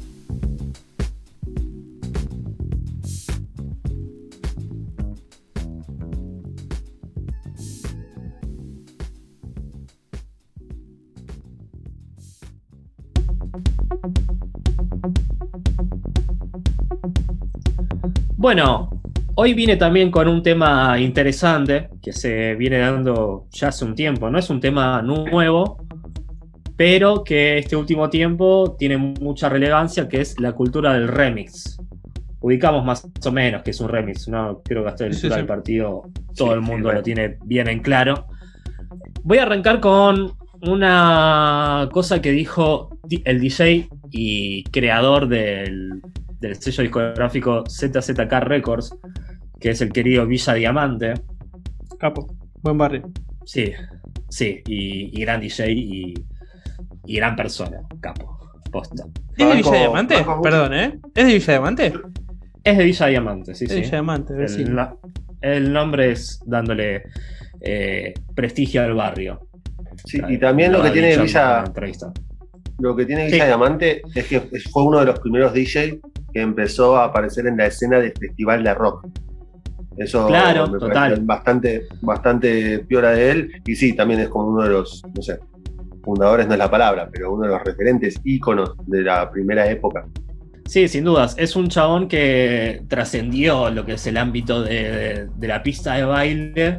Bueno, 18.45 18.89
hoy 19.35 19.53
vine 19.53 19.77
también 19.77 20.11
con 20.11 20.27
un 20.27 20.43
tema 20.43 20.99
interesante 20.99 21.91
que 22.03 22.11
se 22.15 22.55
viene 22.55 22.79
dando 22.79 23.45
ya 23.51 23.69
hace 23.69 23.85
un 23.85 23.95
tiempo. 23.95 24.31
No 24.31 24.39
es 24.39 24.49
un 24.49 24.61
tema 24.61 25.03
nuevo, 25.03 25.77
pero 26.75 27.23
que 27.23 27.59
este 27.59 27.77
último 27.77 28.09
tiempo 28.09 28.77
tiene 28.79 28.97
mucha 28.97 29.51
relevancia, 29.51 30.09
que 30.09 30.23
es 30.23 30.41
la 30.41 30.53
cultura 30.53 30.95
del 30.95 31.09
remix. 31.09 31.79
Ubicamos 32.41 32.83
más 32.83 33.07
o 33.27 33.31
menos 33.31 33.63
que 33.63 33.73
es 33.73 33.81
un 33.83 33.91
remix, 33.91 34.27
¿no? 34.29 34.63
Creo 34.65 34.85
que 34.85 34.89
hasta 34.89 35.05
el 35.05 35.13
Sí, 35.13 35.27
altura 35.27 35.35
sí. 35.35 35.39
del 35.41 35.47
partido 35.47 36.03
todo 36.35 36.49
Sí, 36.49 36.55
el 36.55 36.61
mundo 36.63 36.85
bueno. 36.85 37.01
lo 37.01 37.03
tiene 37.03 37.37
bien 37.45 37.69
en 37.69 37.81
claro. 37.81 38.27
Voy 39.23 39.37
a 39.37 39.43
arrancar 39.43 39.81
con 39.81 40.33
una 40.63 41.91
cosa 41.93 42.23
que 42.23 42.31
dijo 42.31 42.89
di- 43.05 43.21
el 43.27 43.39
DJ 43.39 43.91
y 44.11 44.63
creador 44.65 45.29
del, 45.29 46.01
del 46.41 46.57
sello 46.57 46.83
discográfico 46.83 47.65
ZZK 47.69 48.33
Records, 48.41 48.95
que 49.61 49.71
es 49.71 49.81
el 49.81 49.93
querido 49.93 50.27
Villa 50.27 50.55
Diamante. 50.55 51.15
Capo. 51.99 52.27
Buen 52.63 52.79
barrio. 52.79 53.11
Sí, 53.45 53.73
sí, 54.29 54.61
y, 54.67 55.19
y 55.19 55.21
gran 55.23 55.41
DJ 55.41 55.71
y, 55.73 56.15
y 57.07 57.17
gran 57.17 57.35
persona, 57.37 57.81
capo, 58.01 58.39
posta. 58.71 59.05
¿Es 59.37 59.49
de 59.49 59.55
Villa 59.55 59.73
Diamante? 59.73 60.15
banco. 60.23 60.43
Perdón, 60.43 60.75
¿eh? 60.75 60.99
¿Es 61.15 61.27
de 61.27 61.33
Villa 61.35 61.53
Diamante? 61.55 61.93
Es 62.63 62.77
de 62.79 62.85
Villa 62.85 63.07
Diamante, 63.07 63.55
sí, 63.55 63.65
Es 63.65 63.71
de 63.71 63.77
sí. 63.77 63.81
Villa 63.83 63.91
Diamante, 63.93 64.35
El, 64.45 64.75
no- 64.75 65.01
el 65.41 65.73
nombre 65.73 66.13
es 66.13 66.41
dándole 66.47 67.03
eh, 67.63 68.13
prestigio 68.35 68.83
al 68.83 68.95
barrio. 68.95 69.47
Sí, 70.05 70.21
y 70.29 70.39
también 70.39 70.73
lo 70.73 70.83
que 70.83 70.91
tiene 70.91 71.17
Villa, 71.19 71.65
lo 72.79 72.97
que 72.97 73.05
tiene 73.07 73.27
Villa 73.27 73.45
Sí. 73.45 73.47
Diamante 73.47 74.03
es 74.15 74.27
que 74.27 74.41
fue 74.71 74.85
uno 74.85 75.01
de 75.01 75.07
los 75.07 75.19
primeros 75.21 75.53
DJ 75.53 76.01
que 76.33 76.41
empezó 76.41 76.97
a 76.97 77.05
aparecer 77.05 77.47
en 77.47 77.57
la 77.57 77.67
escena 77.67 77.99
del 77.99 78.13
festival 78.19 78.63
de 78.65 78.75
rock. 78.75 79.07
Eso 79.97 80.27
Claro, 80.29 80.67
me 80.69 80.79
total. 80.79 80.95
parece 80.95 81.21
bastante, 81.25 81.87
bastante 82.01 82.79
piola 82.81 83.11
de 83.11 83.31
él. 83.31 83.53
Y 83.67 83.75
sí, 83.75 83.95
también 83.95 84.21
es 84.21 84.29
como 84.29 84.49
uno 84.49 84.63
de 84.63 84.71
los, 84.71 85.03
no 85.15 85.23
sé, 85.23 85.39
fundadores 86.03 86.47
no 86.47 86.55
es 86.55 86.59
la 86.59 86.71
palabra, 86.71 87.09
pero 87.13 87.33
uno 87.33 87.43
de 87.43 87.49
los 87.49 87.63
referentes 87.65 88.19
íconos 88.25 88.75
de 88.87 89.03
la 89.03 89.31
primera 89.31 89.69
época. 89.69 90.07
Sí, 90.67 90.87
sin 90.89 91.05
dudas. 91.05 91.35
Es 91.37 91.57
un 91.57 91.69
chabón 91.69 92.07
que 92.09 92.83
trascendió 92.89 93.71
lo 93.71 93.85
que 93.85 93.95
es 93.95 94.07
el 94.07 94.17
ámbito 94.17 94.63
de, 94.63 94.75
de- 94.91 95.29
de 95.37 95.49
la 95.49 95.63
pista 95.63 95.95
de 95.95 96.05
baile 96.05 96.79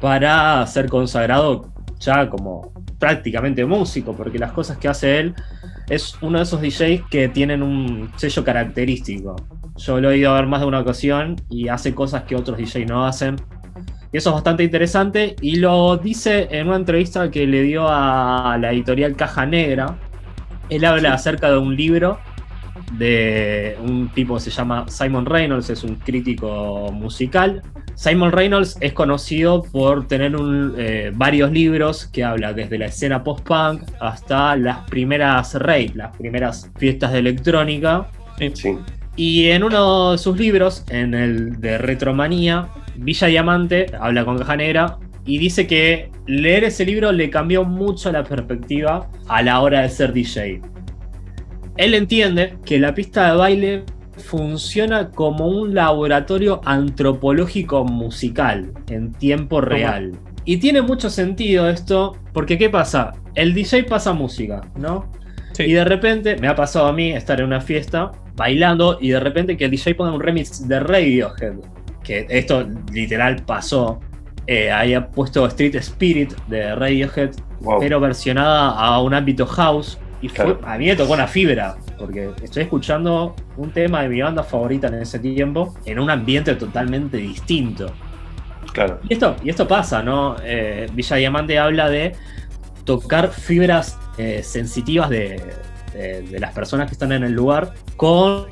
para 0.00 0.64
ser 0.66 0.88
consagrado 0.88 1.72
ya 1.98 2.28
como 2.30 2.72
prácticamente 2.98 3.64
músico, 3.66 4.14
porque 4.16 4.38
las 4.38 4.52
cosas 4.52 4.78
que 4.78 4.88
hace 4.88 5.18
él 5.18 5.34
es 5.88 6.16
uno 6.20 6.38
de 6.38 6.44
esos 6.44 6.60
DJs 6.60 7.02
que 7.10 7.28
tienen 7.28 7.62
un 7.62 8.10
sello 8.16 8.44
característico. 8.44 9.36
Yo 9.76 10.00
lo 10.00 10.10
he 10.10 10.18
ido 10.18 10.30
a 10.32 10.34
ver 10.34 10.46
más 10.46 10.60
de 10.60 10.66
una 10.66 10.80
ocasión 10.80 11.36
y 11.48 11.68
hace 11.68 11.94
cosas 11.94 12.24
que 12.24 12.36
otros 12.36 12.58
DJs 12.58 12.86
no 12.86 13.06
hacen. 13.06 13.36
Y 14.12 14.18
eso 14.18 14.30
es 14.30 14.34
bastante 14.34 14.62
interesante 14.62 15.36
y 15.40 15.56
lo 15.56 15.96
dice 15.96 16.48
en 16.50 16.68
una 16.68 16.76
entrevista 16.76 17.30
que 17.30 17.46
le 17.46 17.62
dio 17.62 17.86
a 17.88 18.58
la 18.60 18.72
editorial 18.72 19.16
Caja 19.16 19.46
Negra. 19.46 19.98
Él 20.68 20.84
habla 20.84 21.14
acerca 21.14 21.50
de 21.50 21.58
un 21.58 21.76
libro 21.76 22.18
de 22.98 23.76
un 23.82 24.08
tipo 24.10 24.34
que 24.34 24.40
se 24.40 24.50
llama 24.50 24.86
Simon 24.88 25.26
Reynolds, 25.26 25.70
es 25.70 25.84
un 25.84 25.96
crítico 25.96 26.90
musical. 26.92 27.62
Simon 27.94 28.32
Reynolds 28.32 28.76
es 28.80 28.92
conocido 28.92 29.62
por 29.62 30.06
tener 30.06 30.34
eh, 30.76 31.12
varios 31.14 31.52
libros 31.52 32.06
que 32.06 32.24
habla 32.24 32.52
desde 32.52 32.78
la 32.78 32.86
escena 32.86 33.22
post-punk 33.22 33.82
hasta 34.00 34.56
las 34.56 34.78
primeras 34.88 35.54
rave, 35.54 35.92
las 35.94 36.16
primeras 36.16 36.70
fiestas 36.78 37.12
de 37.12 37.18
electrónica. 37.18 38.08
Y 39.14 39.48
en 39.48 39.62
uno 39.62 40.12
de 40.12 40.18
sus 40.18 40.38
libros, 40.38 40.84
en 40.88 41.14
el 41.14 41.60
de 41.60 41.78
Retromanía, 41.78 42.68
Villa 42.96 43.26
Diamante 43.26 43.86
habla 44.00 44.24
con 44.24 44.38
Cajanera 44.38 44.98
y 45.24 45.38
dice 45.38 45.66
que 45.66 46.10
leer 46.26 46.64
ese 46.64 46.84
libro 46.84 47.12
le 47.12 47.30
cambió 47.30 47.64
mucho 47.64 48.10
la 48.10 48.24
perspectiva 48.24 49.08
a 49.28 49.42
la 49.42 49.60
hora 49.60 49.82
de 49.82 49.90
ser 49.90 50.12
DJ 50.12 50.71
él 51.76 51.94
entiende 51.94 52.56
que 52.64 52.78
la 52.78 52.94
pista 52.94 53.30
de 53.30 53.36
baile 53.36 53.84
funciona 54.16 55.10
como 55.10 55.48
un 55.48 55.74
laboratorio 55.74 56.60
antropológico 56.64 57.84
musical 57.84 58.72
en 58.88 59.12
tiempo 59.12 59.60
real. 59.60 60.12
Y 60.44 60.58
tiene 60.58 60.82
mucho 60.82 61.08
sentido 61.08 61.68
esto, 61.68 62.16
porque 62.32 62.58
¿qué 62.58 62.68
pasa? 62.68 63.12
El 63.34 63.54
DJ 63.54 63.84
pasa 63.84 64.12
música, 64.12 64.60
¿no? 64.76 65.10
Y 65.58 65.72
de 65.72 65.84
repente, 65.84 66.36
me 66.36 66.48
ha 66.48 66.54
pasado 66.54 66.86
a 66.86 66.92
mí 66.92 67.12
estar 67.12 67.40
en 67.40 67.46
una 67.46 67.60
fiesta 67.60 68.10
bailando 68.34 68.98
y 69.00 69.10
de 69.10 69.20
repente 69.20 69.56
que 69.56 69.66
el 69.66 69.70
DJ 69.70 69.94
pone 69.94 70.12
un 70.12 70.20
remix 70.20 70.66
de 70.66 70.80
Radiohead, 70.80 71.54
que 72.02 72.26
esto 72.28 72.66
literal 72.92 73.44
pasó. 73.44 74.00
Eh, 74.46 74.70
había 74.70 75.08
puesto 75.08 75.46
Street 75.46 75.76
Spirit 75.76 76.32
de 76.48 76.74
Radiohead, 76.74 77.30
pero 77.78 78.00
versionada 78.00 78.70
a 78.70 79.00
un 79.00 79.14
ámbito 79.14 79.46
house 79.46 79.98
y 80.22 80.30
a 80.40 80.78
mí 80.78 80.86
me 80.86 80.94
tocó 80.94 81.14
una 81.14 81.26
fibra, 81.26 81.76
porque 81.98 82.30
estoy 82.42 82.62
escuchando 82.62 83.34
un 83.56 83.72
tema 83.72 84.02
de 84.02 84.08
mi 84.08 84.22
banda 84.22 84.44
favorita 84.44 84.86
en 84.86 84.94
ese 84.94 85.18
tiempo 85.18 85.74
en 85.84 85.98
un 85.98 86.08
ambiente 86.10 86.54
totalmente 86.54 87.16
distinto. 87.16 87.92
Claro. 88.72 89.00
Y 89.08 89.14
esto, 89.14 89.34
y 89.42 89.50
esto 89.50 89.66
pasa, 89.66 90.02
¿no? 90.02 90.36
Eh, 90.44 90.86
Villa 90.92 91.16
Diamante 91.16 91.58
habla 91.58 91.90
de 91.90 92.14
tocar 92.84 93.30
fibras 93.30 93.98
eh, 94.16 94.42
sensitivas 94.42 95.10
de, 95.10 95.40
las 96.38 96.54
personas 96.54 96.86
que 96.86 96.94
están 96.94 97.12
en 97.12 97.22
el 97.22 97.32
lugar 97.32 97.74
con 97.96 98.46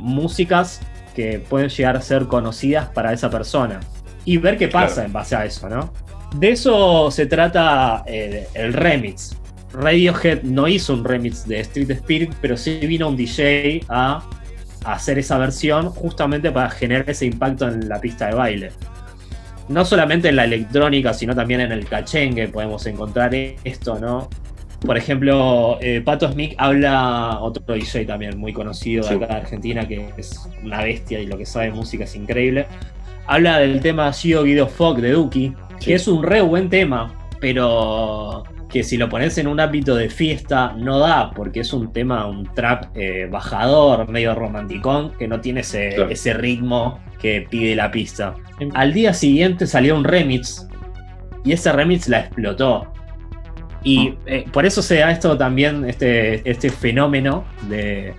músicas 0.00 0.80
que 1.16 1.40
pueden 1.40 1.68
llegar 1.68 1.96
a 1.96 2.00
ser 2.00 2.26
conocidas 2.26 2.88
para 2.90 3.12
esa 3.12 3.28
persona. 3.28 3.80
Y 4.24 4.36
ver 4.36 4.56
qué 4.56 4.68
pasa 4.68 5.04
en 5.04 5.12
base 5.12 5.34
a 5.34 5.44
eso, 5.44 5.68
¿no? 5.68 5.92
De 6.36 6.50
eso 6.50 7.10
se 7.10 7.26
trata 7.26 8.04
eh, 8.06 8.46
el 8.54 8.72
remix. 8.72 9.36
Radiohead 9.76 10.42
no 10.42 10.66
hizo 10.68 10.94
un 10.94 11.04
remix 11.04 11.46
de 11.46 11.60
Street 11.60 11.90
Spirit, 11.90 12.32
pero 12.40 12.56
sí 12.56 12.78
vino 12.82 13.08
un 13.08 13.16
DJ 13.16 13.84
a, 13.88 14.22
hacer 14.84 15.18
esa 15.18 15.36
versión 15.36 15.90
justamente 15.90 16.50
para 16.50 16.70
generar 16.70 17.10
ese 17.10 17.26
impacto 17.26 17.68
en 17.68 17.88
la 17.88 18.00
pista 18.00 18.28
de 18.28 18.34
baile. 18.34 18.70
No 19.68 19.84
solamente 19.84 20.28
en 20.28 20.36
la 20.36 20.44
electrónica, 20.44 21.12
sino 21.12 21.34
también 21.34 21.60
en 21.60 21.72
el 21.72 21.86
cachengue 21.86 22.48
podemos 22.48 22.86
encontrar 22.86 23.34
esto, 23.34 23.98
¿no? 23.98 24.30
Por 24.80 24.96
ejemplo, 24.96 25.78
eh, 25.80 26.00
Pato 26.02 26.30
Smith 26.30 26.54
habla, 26.56 27.38
otro 27.40 27.74
DJ 27.74 28.06
también 28.06 28.38
muy 28.38 28.52
conocido 28.52 29.06
de 29.08 29.16
acá 29.16 29.26
de 29.26 29.40
Argentina, 29.40 29.88
que 29.88 30.08
es 30.16 30.48
una 30.62 30.82
bestia 30.84 31.18
y 31.18 31.26
lo 31.26 31.36
que 31.36 31.46
sabe 31.46 31.66
de 31.66 31.72
música 31.72 32.04
es 32.04 32.14
increíble. 32.14 32.66
Habla 33.26 33.58
del 33.58 33.80
tema 33.80 34.12
Gio 34.12 34.44
Guido 34.44 34.68
Fog 34.68 35.00
de 35.00 35.12
Duki, 35.12 35.52
que 35.80 35.94
es 35.94 36.06
un 36.06 36.22
re 36.22 36.42
buen 36.42 36.70
tema, 36.70 37.12
pero 37.40 38.44
que 38.68 38.82
si 38.82 38.96
lo 38.96 39.08
pones 39.08 39.38
en 39.38 39.46
un 39.46 39.60
ámbito 39.60 39.94
de 39.94 40.08
fiesta 40.08 40.74
no 40.76 40.98
da, 40.98 41.30
porque 41.30 41.60
es 41.60 41.72
un 41.72 41.92
tema, 41.92 42.26
un 42.26 42.52
trap 42.54 42.86
eh, 42.94 43.28
bajador, 43.30 44.08
medio 44.08 44.34
romanticón, 44.34 45.12
que 45.18 45.28
no 45.28 45.40
tiene 45.40 45.60
ese, 45.60 45.96
ese, 46.10 46.34
ritmo 46.34 47.00
que 47.20 47.46
pide 47.48 47.76
la 47.76 47.90
pista. 47.90 48.34
Al 48.74 48.92
día 48.92 49.14
siguiente 49.14 49.66
salió 49.66 49.96
un 49.96 50.04
remix 50.04 50.66
y 51.44 51.52
ese 51.52 51.72
remix 51.72 52.08
la 52.08 52.20
explotó. 52.20 52.92
Y 53.84 54.08
ah. 54.08 54.14
eh, 54.26 54.44
por 54.52 54.66
eso 54.66 54.82
se 54.82 54.96
da 54.96 55.12
esto 55.12 55.38
también, 55.38 55.84
este, 55.84 56.48
este 56.48 56.70
fenómeno 56.70 57.44
de 57.68 58.14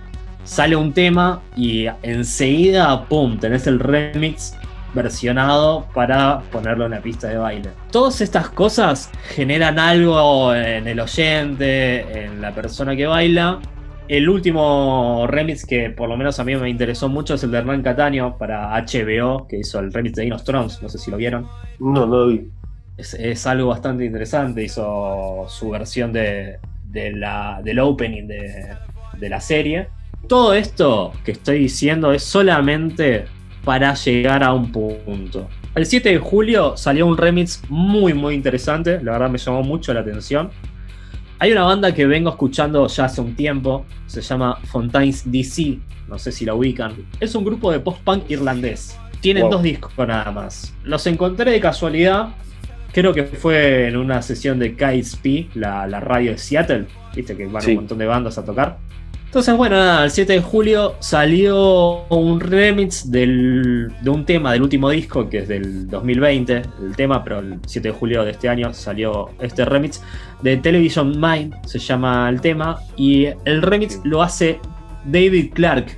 sale 0.48 0.76
un 0.76 0.94
tema 0.94 1.42
y 1.56 1.86
enseguida, 2.02 3.04
¡pum!, 3.04 3.38
tenés 3.38 3.66
el 3.66 3.78
remix 3.78 4.56
versionado 4.94 5.86
para 5.94 6.40
ponerlo 6.50 6.86
en 6.86 6.92
la 6.92 7.00
pista 7.00 7.28
de 7.28 7.36
baile. 7.36 7.70
Todas 7.90 8.20
estas 8.20 8.48
cosas 8.50 9.10
generan 9.34 9.78
algo 9.78 10.54
en 10.54 10.86
el 10.86 11.00
oyente, 11.00 12.24
en 12.24 12.40
la 12.40 12.52
persona 12.54 12.96
que 12.96 13.06
baila. 13.06 13.60
El 14.08 14.28
último 14.28 15.26
remix 15.28 15.66
que 15.66 15.90
por 15.90 16.08
lo 16.08 16.16
menos 16.16 16.40
a 16.40 16.44
mí 16.44 16.56
me 16.56 16.70
interesó 16.70 17.10
mucho 17.10 17.34
es 17.34 17.44
el 17.44 17.50
de 17.50 17.58
Hernán 17.58 17.82
Cataño 17.82 18.38
para 18.38 18.70
HBO, 18.82 19.46
que 19.46 19.58
hizo 19.58 19.78
el 19.80 19.92
remix 19.92 20.16
de 20.16 20.22
Dinos 20.22 20.44
Trons, 20.44 20.82
no 20.82 20.88
sé 20.88 20.98
si 20.98 21.10
lo 21.10 21.18
vieron. 21.18 21.46
No, 21.78 22.06
no 22.06 22.06
lo 22.06 22.26
vi. 22.28 22.48
Es, 22.96 23.46
algo 23.46 23.68
bastante 23.68 24.04
interesante, 24.04 24.64
hizo 24.64 25.44
su 25.48 25.70
versión 25.70 26.12
de, 26.12 26.58
la, 26.92 27.60
del 27.62 27.78
opening 27.78 28.26
de, 28.26 28.74
de 29.18 29.28
la 29.28 29.40
serie. 29.40 29.88
Todo 30.26 30.54
esto 30.54 31.12
que 31.24 31.32
estoy 31.32 31.60
diciendo 31.60 32.10
es 32.12 32.24
solamente 32.24 33.26
para 33.64 33.94
llegar 33.94 34.42
a 34.42 34.52
un 34.52 34.72
punto. 34.72 35.48
El 35.74 35.86
7 35.86 36.08
de 36.08 36.18
julio 36.18 36.76
salió 36.76 37.06
un 37.06 37.16
remix 37.16 37.62
muy 37.68 38.14
muy 38.14 38.34
interesante, 38.34 39.00
la 39.02 39.12
verdad 39.12 39.30
me 39.30 39.38
llamó 39.38 39.62
mucho 39.62 39.94
la 39.94 40.00
atención. 40.00 40.50
Hay 41.38 41.52
una 41.52 41.62
banda 41.62 41.94
que 41.94 42.04
vengo 42.06 42.30
escuchando 42.30 42.86
ya 42.88 43.04
hace 43.04 43.20
un 43.20 43.34
tiempo, 43.36 43.86
se 44.06 44.20
llama 44.20 44.58
Fontaines 44.64 45.30
DC, 45.30 45.78
no 46.08 46.18
sé 46.18 46.32
si 46.32 46.44
la 46.44 46.54
ubican. 46.54 46.96
Es 47.20 47.34
un 47.34 47.44
grupo 47.44 47.70
de 47.70 47.78
post-punk 47.78 48.28
irlandés. 48.30 48.98
Tienen 49.20 49.48
dos 49.48 49.62
discos 49.62 49.92
nada 49.98 50.30
más. 50.32 50.74
Los 50.84 51.06
encontré 51.06 51.50
de 51.52 51.60
casualidad, 51.60 52.30
creo 52.92 53.12
que 53.12 53.24
fue 53.24 53.88
en 53.88 53.96
una 53.96 54.22
sesión 54.22 54.58
de 54.58 54.74
KSP, 54.74 55.54
la, 55.54 55.86
la 55.86 56.00
radio 56.00 56.32
de 56.32 56.38
Seattle, 56.38 56.86
viste 57.14 57.36
que 57.36 57.46
van 57.46 57.64
un 57.68 57.74
montón 57.74 57.98
de 57.98 58.06
bandas 58.06 58.38
a 58.38 58.44
tocar. 58.44 58.78
Entonces, 59.28 59.54
bueno, 59.58 59.76
nada, 59.76 60.04
el 60.04 60.10
7 60.10 60.32
de 60.32 60.40
julio 60.40 60.94
salió 61.00 62.06
un 62.08 62.40
remix 62.40 63.10
de 63.10 63.90
un 64.06 64.24
tema 64.24 64.54
del 64.54 64.62
último 64.62 64.88
disco, 64.88 65.28
que 65.28 65.40
es 65.40 65.48
del 65.48 65.86
2020, 65.86 66.62
el 66.80 66.96
tema, 66.96 67.22
pero 67.22 67.40
el 67.40 67.58
7 67.66 67.88
de 67.88 67.94
julio 67.94 68.24
de 68.24 68.30
este 68.30 68.48
año 68.48 68.72
salió 68.72 69.28
este 69.38 69.66
remix 69.66 70.00
de 70.40 70.56
Television 70.56 71.20
Mind, 71.20 71.54
se 71.66 71.78
llama 71.78 72.26
el 72.30 72.40
tema, 72.40 72.80
y 72.96 73.26
el 73.44 73.60
remix 73.60 74.00
lo 74.02 74.22
hace 74.22 74.60
David 75.04 75.52
Clark. 75.52 75.94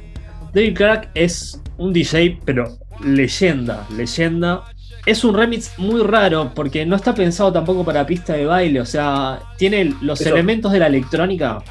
David 0.53 0.77
Clark 0.77 1.11
es 1.15 1.63
un 1.79 1.93
DJ, 1.93 2.41
pero 2.45 2.79
leyenda, 3.05 3.87
leyenda. 3.97 4.65
Es 5.07 5.23
un 5.23 5.37
remix 5.37 5.79
muy 5.79 6.03
raro 6.03 6.51
porque 6.53 6.85
no 6.85 6.97
está 6.97 7.15
pensado 7.15 7.53
tampoco 7.53 7.85
para 7.85 8.05
pista 8.05 8.33
de 8.33 8.47
baile, 8.47 8.81
o 8.81 8.87
sea, 8.87 9.39
tiene 9.57 9.95
los 10.03 10.21
elementos 10.23 10.73
de 10.73 10.81
la 10.81 10.89
electrónica. 10.89 11.63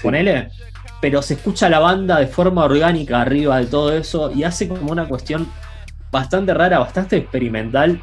Ponele 0.00 0.48
pero 1.02 1.20
se 1.20 1.34
escucha 1.34 1.68
la 1.68 1.80
banda 1.80 2.20
de 2.20 2.28
forma 2.28 2.64
orgánica 2.64 3.20
arriba 3.20 3.58
de 3.58 3.66
todo 3.66 3.92
eso 3.92 4.30
y 4.32 4.44
hace 4.44 4.68
como 4.68 4.92
una 4.92 5.08
cuestión 5.08 5.48
bastante 6.12 6.54
rara, 6.54 6.78
bastante 6.78 7.16
experimental, 7.16 8.00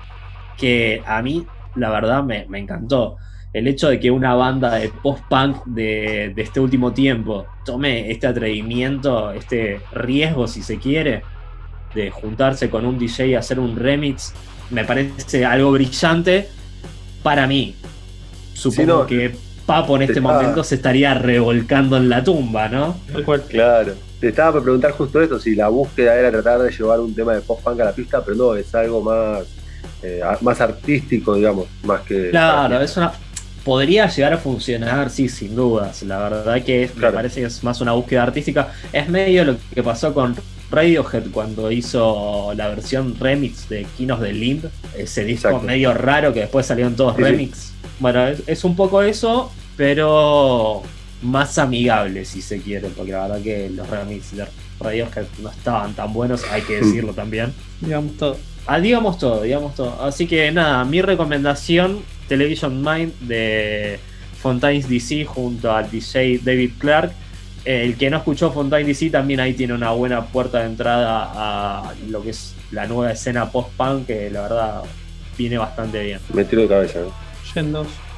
que 0.57 1.01
a 1.05 1.21
mí 1.21 1.47
la 1.75 1.91
verdad 1.91 2.23
me, 2.23 2.45
encantó. 2.59 3.15
El 3.53 3.69
hecho 3.69 3.87
de 3.87 4.01
que 4.01 4.11
una 4.11 4.35
banda 4.35 4.75
de 4.75 4.89
post-punk 4.89 5.63
de, 5.67 6.33
este 6.35 6.59
último 6.59 6.91
tiempo 6.91 7.45
tome 7.63 8.11
este 8.11 8.27
atrevimiento, 8.27 9.31
este 9.31 9.79
riesgo 9.93 10.45
si 10.45 10.61
se 10.61 10.77
quiere, 10.77 11.23
de 11.95 12.11
juntarse 12.11 12.69
con 12.69 12.85
un 12.85 12.99
DJ 12.99 13.27
y 13.27 13.35
hacer 13.35 13.61
un 13.61 13.77
remix, 13.77 14.33
me 14.71 14.83
parece 14.83 15.45
algo 15.45 15.71
brillante 15.71 16.49
para 17.23 17.47
mí. 17.47 17.75
Supongo 18.53 19.07
que 19.07 19.33
Papo 19.69 19.95
en 19.97 20.01
este 20.01 20.19
momento 20.19 20.63
se 20.63 20.75
estaría 20.75 21.13
revolcando 21.13 21.95
en 21.97 22.09
la 22.09 22.23
tumba, 22.23 22.67
¿no? 22.69 22.97
Claro. 23.47 23.93
Te 24.19 24.29
estaba 24.29 24.53
por 24.53 24.63
preguntar 24.63 24.91
justo 24.93 25.21
esto, 25.21 25.39
si 25.39 25.53
la 25.55 25.69
búsqueda 25.69 26.15
era 26.15 26.31
tratar 26.31 26.59
de 26.63 26.71
llevar 26.71 26.99
un 26.99 27.13
tema 27.13 27.35
de 27.35 27.41
post-punk 27.41 27.79
a 27.79 27.85
la 27.85 27.91
pista, 27.91 28.23
pero 28.25 28.35
no, 28.35 28.55
es 28.55 28.73
algo 28.73 29.01
más, 29.03 29.43
eh, 30.01 30.21
más 30.41 30.59
artístico, 30.59 31.35
digamos, 31.35 31.67
más 31.83 32.01
que... 32.01 32.31
Claro, 32.31 32.81
es 32.81 32.97
una... 32.97 33.11
Podría 33.63 34.07
llegar 34.07 34.33
a 34.33 34.37
funcionar, 34.39 35.11
sí, 35.11 35.29
sin 35.29 35.55
dudas. 35.55 36.01
La 36.01 36.17
verdad 36.17 36.63
que 36.63 36.89
me 36.95 37.11
parece 37.11 37.41
que 37.41 37.45
es 37.47 37.63
más 37.63 37.79
una 37.79 37.91
búsqueda 37.91 38.23
artística. 38.23 38.69
Es 38.91 39.07
medio 39.07 39.45
lo 39.45 39.55
que 39.75 39.83
pasó 39.83 40.15
con 40.15 40.35
Radiohead 40.71 41.25
cuando 41.31 41.71
hizo 41.71 42.53
la 42.55 42.69
versión 42.69 43.15
remix 43.19 43.69
de 43.69 43.85
Kinos 43.95 44.19
de 44.19 44.33
Limb, 44.33 44.63
ese 44.97 45.23
disco 45.25 45.49
Exacto. 45.49 45.67
medio 45.67 45.93
raro 45.93 46.33
que 46.33 46.39
después 46.41 46.65
salieron 46.65 46.95
todos 46.95 47.15
Sí, 47.15 47.21
sí. 47.23 47.29
remix. 47.29 47.73
Bueno, 47.99 48.27
es, 48.27 48.41
es 48.47 48.63
un 48.63 48.75
poco 48.75 49.03
eso, 49.03 49.51
pero 49.79 50.83
más 51.21 51.57
amigable 51.57 52.25
si 52.25 52.41
se 52.41 52.59
quiere, 52.59 52.89
porque 52.89 53.13
la 53.13 53.27
verdad 53.27 53.41
que 53.41 53.69
los 53.69 53.89
remix 53.89 54.35
de 54.35 54.45
Radiohead 54.77 55.25
no 55.41 55.49
estaban 55.49 55.93
tan 55.93 56.11
buenos, 56.11 56.43
hay 56.51 56.63
que 56.63 56.75
decirlo 56.81 57.13
también. 57.13 57.53
Digamos 57.79 58.17
todo. 58.17 58.37
Ah, 58.67 58.77
digamos 58.77 59.17
todo, 59.17 59.41
digamos 59.41 59.75
todo. 59.75 60.03
Así 60.03 60.27
que 60.27 60.51
nada, 60.51 60.83
mi 60.83 61.01
recomendación, 61.01 62.01
Television 62.27 62.83
Mind 62.83 63.13
de 63.21 64.01
Fontaines 64.41 64.89
DC 64.89 65.23
junto 65.23 65.73
al 65.73 65.89
DJ 65.89 66.39
David 66.43 66.71
Clark. 66.77 67.13
Eh, 67.63 67.85
El 67.85 67.95
que 67.95 68.09
no 68.09 68.17
escuchó 68.17 68.51
Fontaine 68.51 68.85
DC 68.85 69.09
también 69.11 69.39
ahí 69.39 69.53
tiene 69.53 69.73
una 69.73 69.91
buena 69.91 70.25
puerta 70.25 70.59
de 70.59 70.65
entrada 70.65 71.31
a 71.33 71.93
lo 72.09 72.21
que 72.21 72.31
es 72.31 72.53
la 72.71 72.85
nueva 72.85 73.13
escena 73.13 73.49
post-punk, 73.49 74.07
que 74.07 74.29
la 74.29 74.41
verdad 74.41 74.81
viene 75.37 75.57
bastante 75.57 76.03
bien. 76.03 76.19
Me 76.33 76.43
tiro 76.43 76.63
de 76.63 76.67
cabeza. 76.67 76.99
¿no? 76.99 77.13
Yendo. 77.55 78.08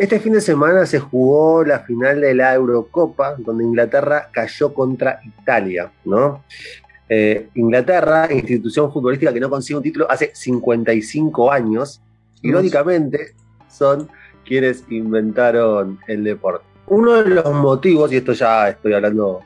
Este 0.00 0.18
fin 0.18 0.32
de 0.32 0.40
semana 0.40 0.86
se 0.86 0.98
jugó 0.98 1.62
la 1.62 1.80
final 1.80 2.22
de 2.22 2.34
la 2.34 2.54
Eurocopa, 2.54 3.34
donde 3.36 3.64
Inglaterra 3.64 4.30
cayó 4.32 4.72
contra 4.72 5.20
Italia, 5.22 5.92
¿no? 6.06 6.42
Eh, 7.06 7.50
Inglaterra, 7.54 8.26
institución 8.32 8.90
futbolística 8.90 9.30
que 9.30 9.40
no 9.40 9.50
consigue 9.50 9.76
un 9.76 9.82
título 9.82 10.10
hace 10.10 10.30
55 10.32 11.52
años, 11.52 12.00
irónicamente, 12.40 13.34
son 13.68 14.08
quienes 14.42 14.84
inventaron 14.88 15.98
el 16.08 16.24
deporte. 16.24 16.64
Uno 16.86 17.22
de 17.22 17.34
los 17.34 17.52
motivos, 17.52 18.10
y 18.10 18.16
esto 18.16 18.32
ya 18.32 18.70
estoy 18.70 18.94
hablando, 18.94 19.42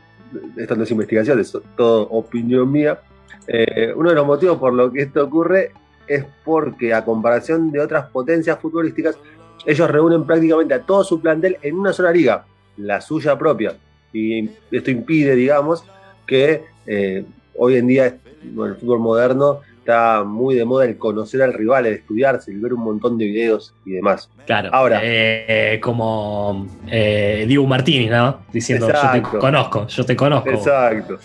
esto 0.56 0.76
no 0.76 0.84
es 0.84 0.90
investigación, 0.92 1.40
es 1.40 1.52
todo 1.76 2.02
opinión 2.10 2.70
mía, 2.70 3.00
eh, 3.48 3.92
uno 3.96 4.10
de 4.10 4.14
los 4.14 4.24
motivos 4.24 4.56
por 4.58 4.72
lo 4.72 4.92
que 4.92 5.02
esto 5.02 5.24
ocurre 5.24 5.72
es 6.06 6.24
porque 6.44 6.94
a 6.94 7.04
comparación 7.04 7.72
de 7.72 7.80
otras 7.80 8.08
potencias 8.10 8.58
futbolísticas, 8.60 9.18
ellos 9.66 9.90
reúnen 9.90 10.24
prácticamente 10.24 10.74
a 10.74 10.82
todo 10.82 11.04
su 11.04 11.20
plantel 11.20 11.58
en 11.62 11.76
una 11.76 11.92
sola 11.92 12.10
liga, 12.10 12.44
la 12.76 13.00
suya 13.00 13.38
propia. 13.38 13.74
Y 14.12 14.48
esto 14.70 14.90
impide, 14.90 15.34
digamos, 15.34 15.84
que 16.26 16.64
eh, 16.86 17.24
hoy 17.56 17.76
en 17.76 17.86
día 17.86 18.18
bueno, 18.42 18.74
el 18.74 18.80
fútbol 18.80 19.00
moderno 19.00 19.60
está 19.78 20.24
muy 20.24 20.54
de 20.54 20.64
moda 20.64 20.86
el 20.86 20.96
conocer 20.96 21.42
al 21.42 21.52
rival, 21.52 21.86
el 21.86 21.94
estudiarse, 21.94 22.50
el 22.50 22.60
ver 22.60 22.72
un 22.72 22.82
montón 22.82 23.18
de 23.18 23.26
videos 23.26 23.74
y 23.84 23.92
demás. 23.92 24.30
Claro, 24.46 24.70
Ahora. 24.72 25.00
eh, 25.02 25.78
como 25.82 26.66
eh, 26.86 27.44
Dibu 27.46 27.66
Martínez, 27.66 28.10
¿no? 28.10 28.38
Diciendo, 28.52 28.88
yo 28.88 29.10
te 29.12 29.38
conozco, 29.38 29.86
yo 29.86 30.06
te 30.06 30.16
conozco. 30.16 30.50
Exacto. 30.50 31.18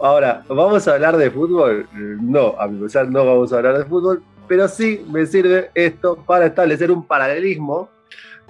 Ahora, 0.00 0.44
¿vamos 0.48 0.86
a 0.86 0.94
hablar 0.94 1.16
de 1.16 1.30
fútbol? 1.30 1.88
No, 2.20 2.54
a 2.58 2.68
mi 2.68 2.80
pesar 2.82 3.08
no 3.08 3.24
vamos 3.24 3.52
a 3.52 3.56
hablar 3.56 3.78
de 3.78 3.84
fútbol, 3.84 4.22
pero 4.48 4.68
sí 4.68 5.04
me 5.10 5.26
sirve 5.26 5.70
esto 5.74 6.16
para 6.26 6.46
establecer 6.46 6.90
un 6.90 7.06
paralelismo 7.06 7.88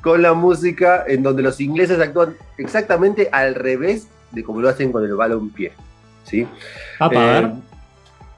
con 0.03 0.21
la 0.23 0.35
música 0.35 1.05
en 1.07 1.23
donde 1.23 1.43
los 1.43 1.61
ingleses 1.61 1.99
actúan 2.01 2.37
exactamente 2.59 3.29
al 3.33 3.55
revés 3.55 4.09
de 4.33 4.43
como 4.45 4.61
lo 4.61 4.69
hacen 4.69 4.93
con 4.93 5.05
el 5.05 5.15
balón-pie. 5.15 5.73
¿sí? 6.25 6.47
Ah, 6.99 7.09
para 7.09 7.39
Eh, 7.39 7.43
ver. 7.43 7.51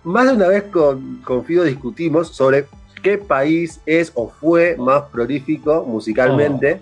más 0.05 0.27
de 0.27 0.33
una 0.35 0.49
vez 0.49 0.65
con, 0.65 1.17
con 1.25 1.45
Fido 1.45 1.65
discutimos 1.65 2.29
sobre 2.35 2.67
qué 3.03 3.19
país 3.19 3.81
es 3.87 4.13
o 4.15 4.29
fue 4.29 4.77
más 4.77 5.03
prolífico 5.13 5.85
musicalmente. 5.87 6.81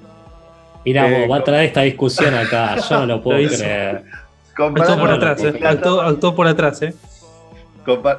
Mirá, 0.84 1.08
eh, 1.08 1.20
vos, 1.20 1.30
va 1.30 1.36
a 1.40 1.44
traer 1.44 1.64
esta 1.66 1.82
discusión 1.82 2.34
acá, 2.34 2.76
yo 2.76 3.00
no 3.00 3.06
lo 3.06 3.22
puedo 3.22 3.38
creer. 3.48 4.04
comparando 4.56 4.94
Actuó 4.94 5.06
por 5.06 5.10
atrás, 5.10 5.42
eh. 5.42 5.52
Por 6.34 6.46
atrás, 6.46 6.82
eh. 6.82 6.94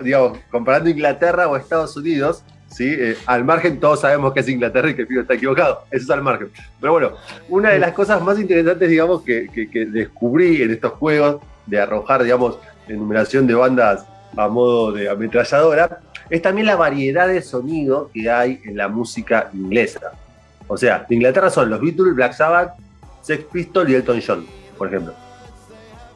Digamos, 0.02 0.38
comparando 0.52 0.90
Inglaterra 0.90 1.48
o 1.48 1.56
Estados 1.56 1.96
Unidos, 1.98 2.44
¿sí? 2.70 2.94
Eh, 2.98 3.18
al 3.26 3.44
margen 3.46 3.80
todos 3.80 4.02
sabemos 4.02 4.34
que 4.34 4.40
es 4.42 4.50
Inglaterra 4.50 4.90
y 4.90 4.96
que 4.96 5.06
Fido 5.06 5.22
está 5.22 5.34
equivocado, 5.36 5.84
eso 5.92 6.04
es 6.04 6.10
al 6.10 6.22
margen. 6.22 6.50
Pero 6.80 6.94
bueno, 6.94 7.12
una 7.50 7.70
de 7.72 7.80
las 7.80 7.94
cosas 7.94 8.22
más 8.22 8.40
interesantes, 8.40 8.90
digamos, 8.90 9.22
que, 9.24 9.48
que- 9.54 9.70
que 9.70 9.86
descubrí 9.86 10.62
en 10.62 10.72
estos 10.72 10.94
juegos 10.94 11.38
de 11.66 11.80
arrojar, 11.80 12.24
digamos, 12.24 12.58
enumeración 12.88 13.48
de 13.48 13.56
bandas 13.56 14.06
a 14.38 14.48
modo 14.48 14.92
de 14.92 15.10
ametralladora, 15.10 16.00
es 16.30 16.42
también 16.42 16.68
la 16.68 16.76
variedad 16.76 17.28
de 17.28 17.42
sonido 17.42 18.10
que 18.14 18.30
hay 18.30 18.60
en 18.66 18.78
la 18.78 18.88
música 18.88 19.50
inglesa. 19.54 20.12
O 20.68 20.76
sea, 20.78 21.06
de 21.08 21.16
Inglaterra 21.16 21.50
son 21.50 21.70
los 21.70 21.80
Beatles, 21.80 22.16
Black 22.16 22.34
Sabbath, 22.34 22.74
Sex 23.22 23.44
Pistols 23.52 23.90
y 23.90 23.96
Elton 23.96 24.22
John, 24.26 24.46
por 24.78 24.88
ejemplo. 24.88 25.14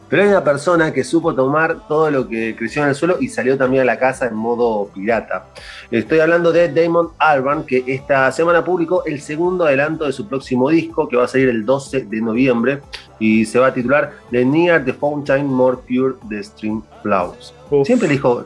Pero 0.09 0.23
hay 0.23 0.29
una 0.29 0.43
persona 0.43 0.91
que 0.91 1.03
supo 1.03 1.35
tomar 1.35 1.87
todo 1.87 2.09
lo 2.09 2.27
que 2.27 2.55
creció 2.55 2.81
en 2.81 2.89
el 2.89 2.95
suelo 2.95 3.17
y 3.19 3.27
salió 3.27 3.57
también 3.57 3.83
a 3.83 3.85
la 3.85 3.99
casa 3.99 4.25
en 4.25 4.33
modo 4.33 4.87
pirata. 4.87 5.45
Estoy 5.91 6.19
hablando 6.19 6.51
de 6.51 6.69
Damon 6.73 7.09
Albarn, 7.19 7.63
que 7.63 7.83
esta 7.85 8.31
semana 8.31 8.65
publicó 8.65 9.05
el 9.05 9.21
segundo 9.21 9.65
adelanto 9.65 10.05
de 10.05 10.11
su 10.11 10.27
próximo 10.27 10.69
disco, 10.69 11.07
que 11.07 11.15
va 11.15 11.25
a 11.25 11.27
salir 11.27 11.49
el 11.49 11.63
12 11.63 12.05
de 12.05 12.21
noviembre, 12.21 12.81
y 13.19 13.45
se 13.45 13.59
va 13.59 13.67
a 13.67 13.73
titular 13.73 14.13
The 14.31 14.43
Near 14.43 14.83
the 14.83 14.93
Fountain 14.93 15.45
More 15.45 15.77
Pure 15.87 16.15
the 16.27 16.43
Stream 16.43 16.81
Flows. 17.03 17.53
Siempre 17.83 18.07
elijo, 18.07 18.45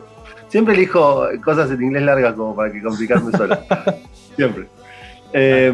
siempre 0.49 0.73
elijo 0.73 1.28
cosas 1.45 1.71
en 1.71 1.82
inglés 1.82 2.04
largas 2.04 2.34
como 2.34 2.54
para 2.54 2.73
que 2.73 2.82
complicarme 2.82 3.32
solo. 3.32 3.58
siempre. 4.36 4.67
Eh, 5.32 5.73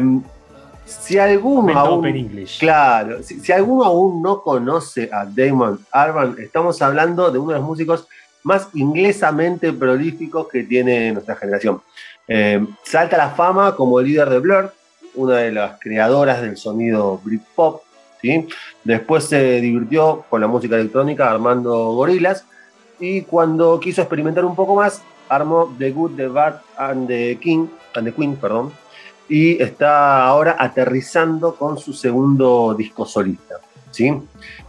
si 1.00 1.18
alguno 1.18 1.78
aún- 1.78 2.06
English. 2.06 2.58
Claro, 2.58 3.22
si, 3.22 3.40
si 3.40 3.52
alguno 3.52 3.84
aún 3.84 4.22
no 4.22 4.42
conoce 4.42 5.08
a 5.12 5.24
Damon 5.24 5.78
Albarn, 5.92 6.36
estamos 6.40 6.80
hablando 6.82 7.30
de 7.30 7.38
uno 7.38 7.52
de 7.52 7.58
los 7.58 7.66
músicos 7.66 8.08
más 8.42 8.68
inglesamente 8.74 9.72
prolíficos 9.72 10.48
que 10.48 10.62
tiene 10.64 11.12
nuestra 11.12 11.36
generación. 11.36 11.80
Eh, 12.26 12.64
salta 12.84 13.16
a 13.16 13.26
la 13.26 13.30
fama 13.30 13.74
como 13.76 14.00
líder 14.00 14.28
de 14.30 14.38
Blur, 14.38 14.72
una 15.14 15.36
de 15.38 15.52
las 15.52 15.78
creadoras 15.80 16.40
del 16.40 16.56
sonido 16.56 17.20
Britpop. 17.22 17.82
¿sí? 18.22 18.46
Después 18.84 19.24
se 19.24 19.60
divirtió 19.60 20.24
con 20.30 20.40
la 20.40 20.46
música 20.46 20.76
electrónica 20.76 21.30
armando 21.30 21.92
gorilas 21.92 22.44
y 22.98 23.22
cuando 23.22 23.78
quiso 23.80 24.02
experimentar 24.02 24.44
un 24.44 24.54
poco 24.54 24.74
más, 24.76 25.02
armó 25.28 25.74
The 25.78 25.90
Good, 25.90 26.16
The 26.16 26.28
Bad 26.28 26.60
and 26.76 27.08
The 27.08 27.38
King, 27.40 27.66
and 27.94 28.06
the 28.06 28.12
Queen, 28.14 28.36
perdón, 28.36 28.72
y 29.30 29.62
está 29.62 30.24
ahora 30.26 30.56
aterrizando 30.58 31.54
con 31.54 31.78
su 31.78 31.92
segundo 31.92 32.74
disco 32.74 33.06
solista. 33.06 33.54
¿sí? 33.92 34.12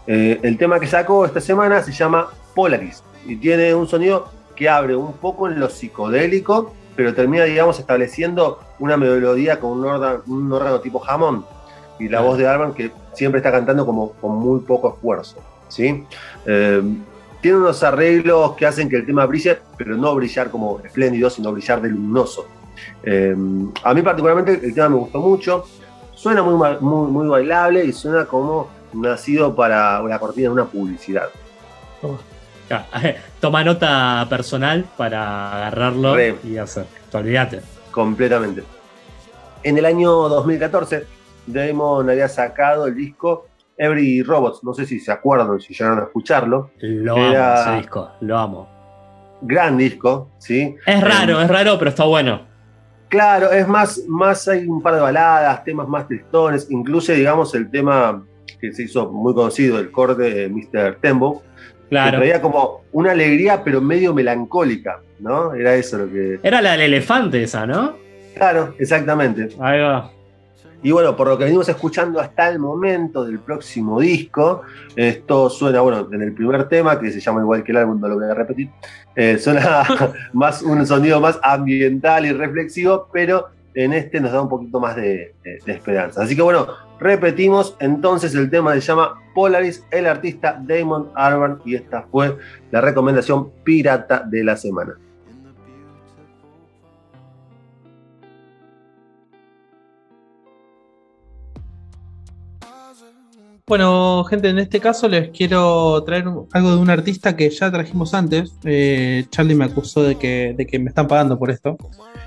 Eh, 0.06 0.40
el 0.44 0.56
tema 0.58 0.80
que 0.80 0.86
sacó 0.86 1.26
esta 1.26 1.42
semana 1.42 1.82
se 1.82 1.92
llama 1.92 2.30
Polaris 2.54 3.04
y 3.26 3.38
tiene 3.38 3.74
un 3.74 3.88
sonido 3.88 4.30
que 4.56 4.70
abre 4.70 4.96
un 4.96 5.14
poco 5.14 5.48
en 5.48 5.60
lo 5.60 5.68
psicodélico, 5.68 6.74
pero 6.96 7.16
termina, 7.16 7.46
digamos, 7.46 7.80
estableciendo 7.80 8.60
una 8.78 8.98
melodía 8.98 9.60
con 9.60 9.72
un 9.80 9.86
órgano, 9.86 10.22
un 10.28 10.54
órgano 10.54 10.80
tipo 10.80 11.00
jamón 11.00 11.44
y 11.98 12.08
la 12.08 12.22
voz 12.22 12.38
de 12.38 12.48
Alban 12.48 12.76
que 12.76 12.92
siempre 13.14 13.40
está 13.40 13.52
cantando 13.52 13.84
como 13.84 14.12
con 14.14 14.36
muy 14.36 14.60
poco 14.60 14.94
esfuerzo. 14.94 15.38
¿sí? 15.70 16.06
Eh, 16.46 16.84
tiene 17.42 17.58
unos 17.58 17.82
arreglos 17.82 18.54
que 18.56 18.68
hacen 18.68 18.88
que 18.88 18.98
el 18.98 19.08
tema 19.08 19.26
brille, 19.26 19.58
pero 19.76 19.98
no 19.98 20.14
brillar 20.14 20.52
como 20.52 20.80
espléndido, 20.82 21.32
sino 21.32 21.52
brillar 21.52 21.82
de 21.82 21.90
luminoso. 21.90 22.46
Eh, 23.04 23.36
a 23.84 23.94
mí 23.94 24.02
particularmente 24.02 24.66
el 24.66 24.74
tema 24.74 24.90
me 24.90 24.96
gustó 24.98 25.20
mucho. 25.20 25.66
Suena 26.14 26.44
muy, 26.44 26.54
muy, 26.82 27.12
muy 27.12 27.28
bailable 27.28 27.84
y 27.86 27.94
suena 27.94 28.26
como 28.26 28.70
nacido 28.94 29.56
para 29.56 30.02
la 30.04 30.20
cortina 30.20 30.50
de 30.50 30.54
una 30.54 30.66
publicidad. 30.66 31.30
Ya, 32.70 32.88
Toma 33.40 33.64
nota 33.64 34.26
personal 34.30 34.86
para 34.98 35.52
agarrarlo 35.58 36.16
Re. 36.16 36.36
y 36.44 36.58
hacer. 36.58 36.86
Te 37.10 37.18
olvídate. 37.18 37.62
Completamente. 37.92 38.64
En 39.64 39.78
el 39.78 39.86
año 39.86 40.12
2014, 40.30 41.06
Damon 41.48 42.10
había 42.10 42.28
sacado 42.28 42.88
el 42.88 42.96
disco 42.96 43.48
Every 43.78 44.22
Robots. 44.24 44.64
No 44.64 44.74
sé 44.74 44.86
si 44.86 45.00
se 45.00 45.12
acuerdan, 45.12 45.60
si 45.60 45.74
llegaron 45.74 46.00
a 46.00 46.04
escucharlo. 46.04 46.72
Lo 46.80 47.18
Era- 47.18 47.54
amo 47.64 47.72
ese 47.72 47.82
disco, 47.82 48.12
lo 48.22 48.38
amo. 48.38 48.70
Gran 49.42 49.76
disco, 49.78 50.30
¿sí? 50.38 50.76
Es 50.86 51.02
raro, 51.02 51.42
Eh, 51.42 51.44
es 51.44 51.50
raro, 51.50 51.78
pero 51.80 51.90
está 51.90 52.06
bueno. 52.06 52.42
Claro, 53.12 53.52
es 53.52 53.68
más, 53.68 54.02
más 54.08 54.48
hay 54.48 54.66
un 54.66 54.82
par 54.82 54.96
de 54.96 55.02
baladas, 55.02 55.66
temas 55.66 55.86
más 55.86 56.08
tristones, 56.08 56.66
incluye, 56.72 57.14
digamos, 57.14 57.54
el 57.56 57.70
tema 57.70 58.26
que 58.62 58.72
se 58.72 58.84
hizo 58.84 59.12
muy 59.12 59.34
conocido, 59.34 59.80
el 59.80 59.92
corte 59.92 60.22
de 60.24 60.48
Mr. 60.50 60.96
Tembo, 61.02 61.42
que 61.42 61.90
Claro. 61.90 62.20
traía 62.20 62.42
como 62.42 62.86
una 62.94 63.12
alegría, 63.12 63.66
pero 63.66 63.82
medio 63.82 64.14
melancólica, 64.14 65.02
¿no? 65.20 65.54
Era 65.54 65.76
eso 65.76 65.98
lo 65.98 66.10
que. 66.10 66.40
Era 66.42 66.62
la 66.62 66.72
del 66.72 66.82
elefante 66.84 67.44
esa, 67.44 67.66
¿no? 67.68 67.96
Claro, 68.34 68.76
exactamente. 68.80 69.50
Ahí 69.60 69.82
va. 69.82 70.10
Y 70.84 70.92
bueno, 70.92 71.16
por 71.16 71.28
lo 71.28 71.38
que 71.38 71.44
venimos 71.44 71.70
escuchando 71.70 72.20
hasta 72.20 72.50
el 72.50 72.58
momento 72.58 73.24
del 73.24 73.40
próximo 73.40 74.00
disco, 74.00 74.64
esto 74.96 75.50
suena, 75.50 75.82
bueno, 75.82 76.08
en 76.12 76.22
el 76.22 76.34
primer 76.34 76.68
tema, 76.68 77.00
que 77.00 77.12
se 77.12 77.20
llama 77.20 77.42
igual 77.42 77.64
que 77.64 77.72
el 77.72 77.78
álbum, 77.78 78.00
no 78.00 78.08
lo 78.08 78.16
voy 78.16 78.26
a 78.26 78.34
repetir, 78.34 78.70
eh, 79.16 79.38
suena 79.38 79.84
más 80.34 80.64
un 80.64 80.86
sonido 80.88 81.22
más 81.22 81.40
ambiental 81.44 82.26
y 82.26 82.32
reflexivo, 82.32 83.08
pero 83.14 83.50
en 83.74 83.94
este 83.94 84.20
nos 84.20 84.32
da 84.32 84.42
un 84.42 84.50
poquito 84.50 84.80
más 84.80 84.96
de, 84.96 85.36
esperanza. 85.66 86.24
Así 86.24 86.36
que 86.36 86.42
bueno, 86.42 86.68
repetimos, 87.00 87.76
entonces 87.80 88.34
el 88.34 88.50
tema 88.50 88.74
se 88.74 88.82
llama 88.82 89.16
Polaris, 89.36 89.86
el 89.92 90.08
artista 90.08 90.62
Damon 90.66 91.10
Arban, 91.16 91.62
y 91.64 91.76
esta 91.76 92.04
fue 92.12 92.38
la 92.72 92.82
recomendación 92.82 93.52
pirata 93.64 94.24
de 94.26 94.44
la 94.44 94.58
semana. 94.58 94.96
Bueno, 103.68 104.24
gente, 104.26 104.50
en 104.50 104.60
este 104.60 104.80
caso 104.80 105.08
les 105.08 105.30
quiero 105.30 106.04
traer 106.04 106.26
algo 106.54 106.72
de 106.72 106.78
un 106.78 106.90
artista 106.90 107.36
que 107.36 107.50
ya 107.50 107.72
trajimos 107.72 108.14
antes. 108.14 108.54
Eh, 108.64 109.26
Charlie 109.30 109.56
me 109.56 109.66
acusó 109.66 110.04
de 110.04 110.16
que, 110.18 110.54
de 110.58 110.66
que 110.68 110.80
me 110.80 110.90
están 110.90 111.08
pagando 111.08 111.38
por 111.40 111.52
esto. 111.52 111.78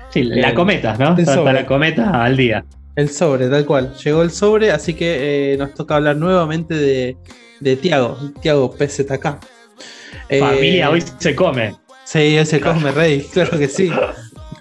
Sí, 0.09 0.23
la 0.23 0.49
Eh, 0.49 0.53
cometa, 0.53 0.95
¿no? 0.97 1.15
sobre. 1.25 1.53
la 1.53 1.65
cometa 1.65 2.23
al 2.23 2.37
día. 2.37 2.65
El 2.95 3.09
sobre, 3.09 3.49
tal 3.49 3.65
cual. 3.65 3.93
Llegó 4.03 4.21
el 4.23 4.31
sobre, 4.31 4.71
así 4.71 4.93
que 4.93 5.53
eh, 5.53 5.57
nos 5.57 5.73
toca 5.73 5.97
hablar 5.97 6.15
nuevamente 6.15 6.73
de, 6.75 7.17
de 7.59 7.75
Tiago, 7.75 8.17
Tiago 8.41 8.71
PZK. 8.71 9.39
Familia 10.39 10.89
hoy 10.89 11.03
se 11.19 11.35
come. 11.35 11.75
Sí, 12.05 12.37
ese 12.37 12.59
Cosme 12.61 12.91
Rey, 12.91 13.21
claro 13.33 13.57
que 13.57 13.67
sí. 13.67 13.91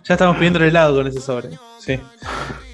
Ya 0.04 0.14
estamos 0.14 0.36
pidiendo 0.36 0.58
el 0.58 0.66
helado 0.66 0.96
con 0.96 1.06
ese 1.06 1.20
sobre. 1.20 1.50
Sí. 1.78 1.98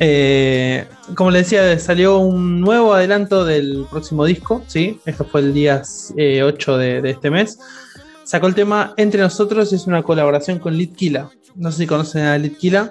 Eh, 0.01 0.85
como 1.15 1.31
les 1.31 1.49
decía, 1.49 1.79
salió 1.79 2.19
un 2.19 2.61
nuevo 2.61 2.93
adelanto 2.93 3.45
del 3.45 3.87
próximo 3.89 4.25
disco, 4.25 4.65
¿sí? 4.67 5.01
Esto 5.07 5.25
fue 5.25 5.43
el 5.43 5.55
día 5.55 5.83
eh, 6.17 6.43
8 6.43 6.77
de, 6.77 7.03
de 7.03 7.11
este 7.11 7.31
mes. 7.31 7.59
Sacó 8.25 8.47
el 8.47 8.55
tema 8.55 8.95
Entre 8.97 9.21
Nosotros 9.21 9.73
y 9.73 9.77
es 9.77 9.87
una 9.87 10.03
colaboración 10.03 10.59
con 10.59 10.77
Litkila. 10.77 11.31
No 11.55 11.71
sé 11.71 11.79
si 11.79 11.87
conocen 11.87 12.23
a 12.23 12.39
Litkila. 12.39 12.91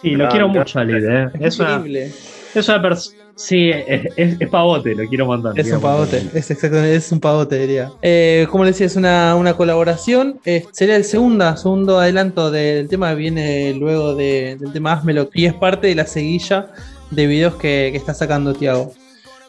Sí, 0.00 0.10
lo 0.10 0.28
quiero 0.28 0.48
mucho 0.48 0.78
a 0.78 0.84
Lid, 0.84 1.04
¿eh? 1.04 1.30
Es 1.40 1.58
una, 1.58 1.74
increíble. 1.74 2.12
es 2.54 2.68
una 2.68 2.82
persona. 2.82 3.23
Sí, 3.36 3.70
es, 3.70 4.06
es- 4.16 4.40
es 4.40 4.48
pavote, 4.48 4.94
lo 4.94 5.08
quiero 5.08 5.26
mandar. 5.26 5.58
Es 5.58 5.70
un 5.72 5.80
pavote, 5.80 6.18
es 6.34 6.50
exactamente, 6.50 6.94
es 6.94 7.10
un 7.12 7.20
pavote, 7.20 7.58
diría. 7.58 7.90
Eh, 8.02 8.46
como 8.50 8.64
les 8.64 8.74
decía, 8.74 8.86
es 8.86 8.96
una, 8.96 9.34
una 9.34 9.56
colaboración. 9.56 10.38
Eh, 10.44 10.64
sería 10.72 10.96
el 10.96 11.04
segunda, 11.04 11.56
segundo 11.56 11.98
adelanto 11.98 12.50
del 12.50 12.88
tema 12.88 13.10
que 13.10 13.16
viene 13.16 13.74
luego 13.74 14.14
de- 14.14 14.56
del 14.60 14.72
tema 14.72 14.92
Hazmelo 14.92 15.28
y 15.34 15.46
es 15.46 15.54
parte 15.54 15.88
de 15.88 15.94
la 15.96 16.06
seguilla 16.06 16.68
de 17.10 17.26
videos 17.26 17.54
que, 17.56 17.88
que 17.92 17.96
está 17.96 18.14
sacando 18.14 18.54
Tiago. 18.54 18.92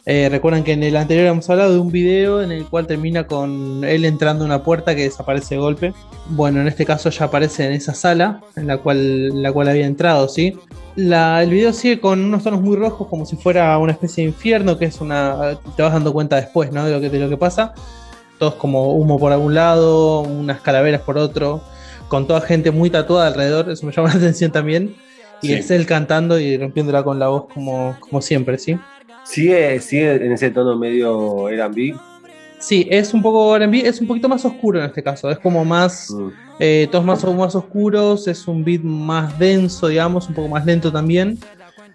Recuerdan 0.06 0.62
que 0.62 0.72
en 0.72 0.84
el 0.84 0.96
anterior 0.96 1.26
hemos 1.26 1.50
hablado 1.50 1.72
de 1.72 1.80
un 1.80 1.90
video 1.90 2.40
en 2.40 2.52
el 2.52 2.64
cual 2.66 2.86
termina 2.86 3.26
con 3.26 3.82
él 3.82 4.04
entrando 4.04 4.44
a 4.44 4.46
una 4.46 4.62
puerta 4.62 4.94
que 4.94 5.02
desaparece 5.02 5.56
de 5.56 5.60
golpe. 5.60 5.92
Bueno, 6.28 6.60
en 6.60 6.68
este 6.68 6.86
caso 6.86 7.10
ya 7.10 7.24
aparece 7.24 7.66
en 7.66 7.72
esa 7.72 7.92
sala 7.92 8.40
en 8.54 8.68
la 8.68 8.78
cual, 8.78 8.98
en 9.32 9.42
la 9.42 9.50
cual 9.52 9.68
había 9.68 9.84
entrado, 9.86 10.28
¿sí? 10.28 10.56
La- 10.94 11.42
el 11.42 11.50
video 11.50 11.72
sigue 11.72 11.98
con 12.00 12.24
unos 12.24 12.44
tonos 12.44 12.60
muy 12.62 12.76
rojos, 12.76 13.08
como 13.08 13.26
si 13.26 13.34
fuera 13.36 13.76
una 13.78 13.92
especie 13.92 14.22
de 14.24 14.30
infierno, 14.30 14.78
que 14.78 14.84
es 14.86 15.00
una. 15.00 15.58
Te 15.76 15.82
vas 15.82 15.92
dando 15.92 16.12
cuenta 16.12 16.36
después, 16.36 16.70
¿no? 16.72 16.84
De 16.84 16.92
lo 16.92 17.00
que, 17.00 17.10
de 17.10 17.18
lo 17.18 17.28
que 17.28 17.36
pasa. 17.36 17.74
Todos 18.38 18.54
como 18.54 18.92
humo 18.94 19.18
por 19.18 19.32
algún 19.32 19.54
lado, 19.54 20.20
unas 20.20 20.60
calaveras 20.60 21.00
por 21.00 21.18
otro, 21.18 21.62
con 22.08 22.26
toda 22.28 22.40
gente 22.42 22.70
muy 22.70 22.90
tatuada 22.90 23.26
alrededor, 23.26 23.70
eso 23.70 23.84
me 23.84 23.92
llama 23.92 24.10
la 24.10 24.14
atención 24.18 24.52
también. 24.52 24.94
Y 25.42 25.48
Sí. 25.48 25.52
es 25.54 25.70
él 25.72 25.84
cantando 25.84 26.38
y 26.38 26.56
rompiéndola 26.56 27.02
con 27.02 27.18
la 27.18 27.26
voz 27.28 27.46
como, 27.52 27.96
como 28.00 28.22
siempre, 28.22 28.56
¿sí? 28.56 28.78
Sigue, 29.26 29.80
sigue 29.80 30.14
en 30.14 30.32
ese 30.32 30.50
tono 30.50 30.76
medio 30.76 31.48
R&B. 31.48 31.94
Sí, 32.58 32.86
es 32.90 33.12
un 33.12 33.22
poco 33.22 33.58
RB, 33.58 33.74
es 33.84 34.00
un 34.00 34.06
poquito 34.06 34.28
más 34.28 34.44
oscuro 34.44 34.78
en 34.78 34.86
este 34.86 35.02
caso, 35.02 35.30
es 35.30 35.38
como 35.38 35.64
más. 35.64 36.10
Mm. 36.10 36.28
Eh, 36.58 36.88
todos 36.90 37.04
más, 37.04 37.22
más 37.24 37.54
oscuros, 37.54 38.26
es 38.28 38.48
un 38.48 38.64
beat 38.64 38.80
más 38.82 39.38
denso, 39.38 39.88
digamos, 39.88 40.28
un 40.28 40.34
poco 40.34 40.48
más 40.48 40.64
lento 40.64 40.90
también. 40.90 41.38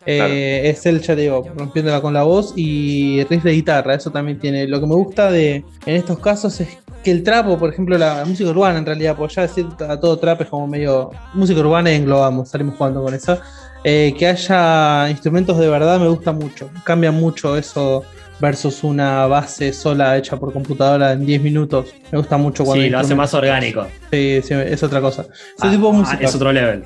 Eh, 0.05 0.69
Es 0.69 0.85
el, 0.85 0.99
ya 1.01 1.15
te 1.15 1.21
digo, 1.21 1.45
rompiéndola 1.55 2.01
con 2.01 2.13
la 2.13 2.23
voz 2.23 2.53
y 2.55 3.23
riff 3.25 3.43
de 3.43 3.53
guitarra, 3.53 3.95
eso 3.95 4.11
también 4.11 4.39
tiene. 4.39 4.67
Lo 4.67 4.79
que 4.79 4.87
me 4.87 4.95
gusta 4.95 5.31
de 5.31 5.63
en 5.85 5.95
estos 5.95 6.19
casos 6.19 6.59
es 6.59 6.69
que 7.03 7.11
el 7.11 7.23
trapo, 7.23 7.57
por 7.57 7.71
ejemplo, 7.71 7.97
la 7.97 8.23
música 8.25 8.49
urbana 8.49 8.79
en 8.79 8.85
realidad, 8.85 9.15
pues 9.15 9.33
ya 9.35 9.43
decir 9.43 9.65
a 9.87 9.99
todo 9.99 10.17
trap 10.17 10.41
es 10.41 10.47
como 10.47 10.67
medio 10.67 11.09
música 11.33 11.59
urbana 11.59 11.91
y 11.91 11.95
englobamos, 11.95 12.49
salimos 12.49 12.75
jugando 12.75 13.03
con 13.03 13.13
eso. 13.13 13.39
Eh, 13.83 14.13
que 14.17 14.27
haya 14.27 15.09
instrumentos 15.09 15.57
de 15.57 15.67
verdad 15.67 15.99
me 15.99 16.07
gusta 16.07 16.31
mucho, 16.31 16.69
cambia 16.83 17.11
mucho 17.11 17.57
eso 17.57 18.03
versus 18.39 18.83
una 18.83 19.25
base 19.27 19.73
sola 19.73 20.17
hecha 20.17 20.37
por 20.37 20.51
computadora 20.53 21.11
en 21.13 21.25
10 21.25 21.41
minutos. 21.41 21.93
Me 22.11 22.17
gusta 22.19 22.37
mucho 22.37 22.63
cuando 22.63 22.83
Sí, 22.83 22.89
lo 22.89 22.99
hace 22.99 23.15
más 23.15 23.33
orgánico. 23.33 23.87
Sí, 24.11 24.41
sí, 24.43 24.53
es 24.53 24.81
otra 24.83 24.99
cosa. 25.01 25.23
Ese 25.23 25.67
Ah, 25.67 25.71
tipo 25.71 25.87
de 25.91 25.95
ah, 25.95 25.99
música. 25.99 26.25
es 26.25 26.35
otro 26.35 26.51
level. 26.51 26.83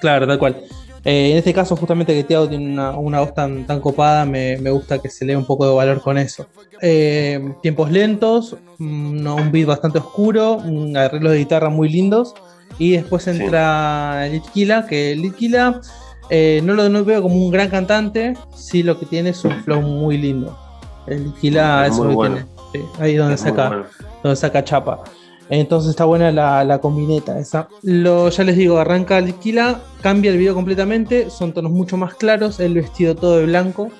Claro, 0.00 0.26
tal 0.26 0.38
cual. 0.38 0.56
Eh, 1.04 1.30
en 1.30 1.36
este 1.36 1.54
caso, 1.54 1.76
justamente 1.76 2.12
que 2.12 2.24
Tiago 2.24 2.48
tiene 2.48 2.72
una, 2.72 2.90
una 2.90 3.20
voz 3.20 3.32
tan, 3.34 3.64
tan 3.64 3.80
copada, 3.80 4.24
me, 4.24 4.56
me 4.58 4.70
gusta 4.70 4.98
que 4.98 5.08
se 5.08 5.24
le 5.24 5.32
dé 5.34 5.36
un 5.36 5.44
poco 5.44 5.68
de 5.68 5.74
valor 5.74 6.00
con 6.02 6.18
eso. 6.18 6.46
Eh, 6.82 7.40
tiempos 7.62 7.92
lentos, 7.92 8.56
mm, 8.78 9.22
no, 9.22 9.36
un 9.36 9.52
beat 9.52 9.66
bastante 9.68 9.98
oscuro, 9.98 10.54
un 10.56 10.96
arreglos 10.96 11.30
de 11.32 11.38
guitarra 11.38 11.70
muy 11.70 11.88
lindos. 11.88 12.34
Y 12.78 12.90
después 12.92 13.26
entra 13.28 14.26
Litkila, 14.28 14.86
que 14.88 15.14
Litkila 15.14 15.80
eh, 16.30 16.60
no 16.64 16.74
lo 16.74 16.88
no 16.88 17.04
veo 17.04 17.22
como 17.22 17.34
un 17.36 17.50
gran 17.50 17.68
cantante, 17.68 18.34
sí 18.54 18.82
lo 18.82 18.98
que 18.98 19.06
tiene 19.06 19.30
es 19.30 19.44
un 19.44 19.62
flow 19.64 19.80
muy 19.82 20.18
lindo. 20.18 20.56
El 21.06 21.24
Litkila 21.24 21.86
Es 21.86 21.92
eso 21.92 22.02
muy 22.04 22.12
lo 22.12 22.16
bueno. 22.16 22.34
tiene. 22.36 22.50
Sí, 22.72 22.80
ahí 23.00 23.12
es 23.12 23.18
donde 23.18 23.34
Es 23.34 23.40
saca 23.40 23.68
bueno. 23.68 23.84
donde 24.22 24.36
saca 24.36 24.64
chapa. 24.64 25.04
Entonces 25.48 25.90
está 25.90 26.04
buena 26.04 26.32
la, 26.32 26.64
la 26.64 26.78
combineta 26.78 27.38
esa. 27.38 27.68
Lo, 27.82 28.28
ya 28.30 28.42
les 28.42 28.56
digo, 28.56 28.78
arranca 28.78 29.16
Alquila, 29.18 29.80
cambia 30.02 30.32
el 30.32 30.38
video 30.38 30.54
completamente, 30.54 31.30
son 31.30 31.52
tonos 31.52 31.70
mucho 31.70 31.96
más 31.96 32.14
claros, 32.14 32.58
el 32.58 32.74
vestido 32.74 33.14
todo 33.14 33.36
de 33.38 33.46
blanco, 33.46 33.90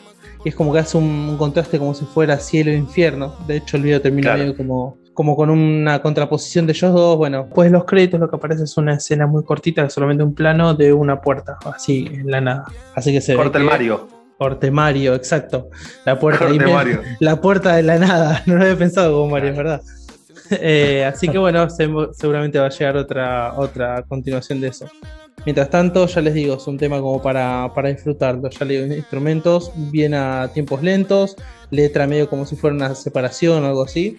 y 0.44 0.48
es 0.48 0.56
como 0.56 0.72
que 0.72 0.80
hace 0.80 0.98
un, 0.98 1.04
un 1.04 1.36
contraste 1.36 1.78
como 1.78 1.94
si 1.94 2.04
fuera 2.04 2.38
cielo 2.40 2.72
e 2.72 2.74
infierno. 2.76 3.34
De 3.46 3.58
hecho, 3.58 3.76
el 3.76 3.84
video 3.84 4.00
termina 4.02 4.30
Claro. 4.30 4.38
medio 4.40 4.56
como, 4.56 4.96
como 5.16 5.34
con 5.34 5.50
una 5.50 6.00
contraposición 6.02 6.66
de 6.66 6.72
ellos 6.72 6.92
dos. 6.94 7.16
Bueno, 7.16 7.48
pues 7.52 7.72
los 7.72 7.84
créditos 7.84 8.20
lo 8.20 8.30
que 8.30 8.36
aparece 8.36 8.62
es 8.64 8.76
una 8.76 8.94
escena 8.94 9.26
muy 9.26 9.42
cortita, 9.42 9.90
solamente 9.90 10.22
un 10.22 10.34
plano 10.34 10.74
de 10.74 10.92
una 10.92 11.20
puerta, 11.20 11.56
así 11.64 12.06
en 12.12 12.30
la 12.30 12.40
nada. 12.40 12.64
Así 12.94 13.10
que 13.12 13.20
se 13.20 13.32
ve 13.32 13.38
Corta 13.42 13.58
el 13.58 13.64
que- 13.64 13.70
Mario. 13.70 14.08
Corte 14.38 14.70
Mario, 14.70 15.14
exacto. 15.14 15.70
La 16.04 16.18
puerta 16.20 16.46
me- 16.48 16.58
Mario. 16.72 17.00
la 17.20 17.40
puerta 17.40 17.74
de 17.74 17.82
la 17.82 17.98
nada. 17.98 18.42
No 18.46 18.54
lo 18.56 18.62
había 18.62 18.76
pensado 18.76 19.12
como 19.18 19.30
Mario, 19.32 19.50
es 19.50 19.56
verdad. 19.56 19.80
Eh, 20.50 21.04
así 21.04 21.26
que 21.28 21.38
bueno, 21.38 21.68
se- 21.70 21.88
seguramente 22.12 22.58
va 22.58 22.66
a 22.66 22.70
llegar 22.70 22.96
otra, 22.98 23.54
otra 23.56 24.02
continuación 24.02 24.60
de 24.60 24.68
eso. 24.68 24.86
Mientras 25.46 25.70
tanto, 25.70 26.06
ya 26.06 26.20
les 26.20 26.34
digo, 26.34 26.56
es 26.56 26.66
un 26.66 26.76
tema 26.76 27.00
como 27.00 27.22
para, 27.22 27.70
para 27.74 27.88
disfrutarlo. 27.88 28.50
Ya 28.50 28.66
digo, 28.66 28.94
instrumentos 28.94 29.70
bien 29.90 30.12
a 30.12 30.50
tiempos 30.52 30.82
lentos, 30.82 31.36
letra 31.70 32.06
medio 32.06 32.28
como 32.28 32.44
si 32.46 32.56
fuera 32.56 32.74
una 32.76 32.94
separación 32.94 33.64
o 33.64 33.66
algo 33.68 33.84
así. 33.84 34.18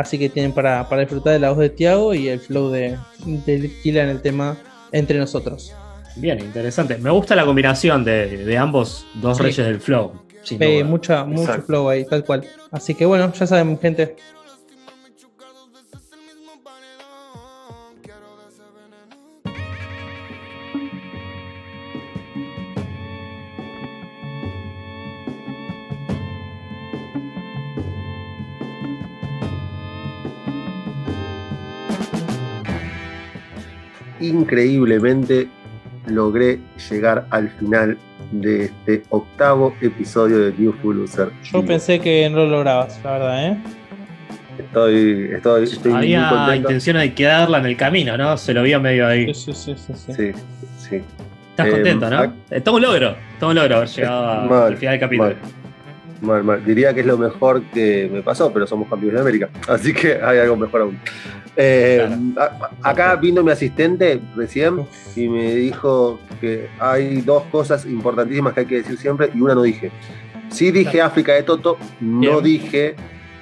Así 0.00 0.18
que 0.18 0.30
tienen 0.30 0.52
para, 0.52 0.88
para 0.88 1.02
disfrutar 1.02 1.34
de 1.34 1.38
la 1.40 1.50
voz 1.50 1.58
de 1.58 1.68
Tiago 1.68 2.14
y 2.14 2.28
el 2.28 2.40
flow 2.40 2.70
de, 2.70 2.96
de 3.26 3.58
Litkila 3.58 4.02
en 4.04 4.08
el 4.08 4.22
tema 4.22 4.56
Entre 4.92 5.18
Nosotros. 5.18 5.74
Bien, 6.16 6.38
interesante. 6.40 6.96
Me 6.96 7.10
gusta 7.10 7.36
la 7.36 7.44
combinación 7.44 8.02
de, 8.02 8.44
de 8.46 8.56
ambos 8.58 9.06
dos 9.14 9.36
Sí. 9.36 9.42
reyes 9.42 9.66
del 9.66 9.78
flow. 9.80 10.12
duda. 10.48 10.84
mucha, 10.84 11.24
mucho 11.24 11.60
flow 11.62 11.88
ahí, 11.90 12.06
tal 12.06 12.24
cual. 12.24 12.46
Así 12.70 12.94
que 12.94 13.04
bueno, 13.04 13.30
ya 13.32 13.46
saben, 13.46 13.78
gente. 13.78 14.16
Increíblemente 34.20 35.48
logré 36.06 36.58
llegar 36.90 37.26
al 37.30 37.48
final 37.50 37.96
de 38.32 38.64
este 38.66 39.02
octavo 39.10 39.74
episodio 39.80 40.38
de 40.38 40.52
New 40.56 40.72
Full 40.80 40.96
Loser. 40.98 41.30
Yo 41.52 41.64
pensé 41.64 41.98
que 42.00 42.28
no 42.30 42.38
lo 42.38 42.46
lograbas, 42.48 43.00
la 43.02 43.12
verdad, 43.12 43.46
¿eh? 43.48 43.56
Estoy, 44.58 45.30
estoy, 45.34 45.64
estoy 45.64 45.90
muy 45.92 46.00
Había 46.14 46.28
contento. 46.28 46.54
intenciones 46.54 47.02
de 47.02 47.14
quedarla 47.14 47.58
en 47.58 47.66
el 47.66 47.76
camino, 47.76 48.16
¿no? 48.16 48.36
Se 48.36 48.52
lo 48.52 48.62
vio 48.62 48.78
medio 48.80 49.06
ahí. 49.06 49.32
Sí, 49.34 49.52
sí, 49.52 49.74
sí, 49.74 49.74
sí, 49.76 49.92
sí. 49.96 50.12
Sí, 50.12 50.32
sí. 50.78 50.96
Estás 51.50 51.66
Eh, 51.66 51.70
contento, 51.70 52.10
¿no? 52.10 52.16
ac- 52.18 52.32
Está 52.50 52.70
un 52.70 52.82
logro. 52.82 53.16
Está 53.32 53.46
un 53.46 53.54
logro 53.54 53.76
haber 53.76 53.88
llegado 53.88 54.48
Mal, 54.48 54.62
al 54.72 54.76
final 54.76 54.92
del 54.92 55.00
capítulo. 55.00 55.28
mal. 55.30 55.36
Diría 56.66 56.92
que 56.94 57.00
es 57.00 57.06
lo 57.06 57.16
mejor 57.18 57.62
que 57.72 58.08
me 58.12 58.22
pasó, 58.22 58.52
pero 58.52 58.66
somos 58.66 58.88
campeones 58.88 59.14
de 59.16 59.20
América. 59.22 59.48
Así 59.68 59.92
que 59.94 60.20
hay 60.22 60.38
algo 60.38 60.56
mejor 60.56 60.82
aún. 60.82 60.98
Eh, 61.56 62.08
a- 62.36 62.70
acá 62.90 63.16
vino 63.16 63.42
mi 63.42 63.50
asistente 63.50 64.20
recién 64.36 64.86
y 65.16 65.28
me 65.28 65.54
dijo 65.54 66.20
que 66.40 66.68
hay 66.78 67.20
dos 67.22 67.42
cosas 67.50 67.84
importantísimas 67.86 68.52
que 68.54 68.60
hay 68.60 68.66
que 68.66 68.76
decir 68.76 68.96
siempre 68.98 69.30
y 69.34 69.40
una 69.40 69.54
no 69.54 69.62
dije. 69.62 69.90
Sí 70.50 70.70
dije 70.70 71.00
África 71.00 71.32
de 71.34 71.42
Toto, 71.42 71.78
no 72.00 72.40
Bien. 72.40 72.42
dije 72.42 72.94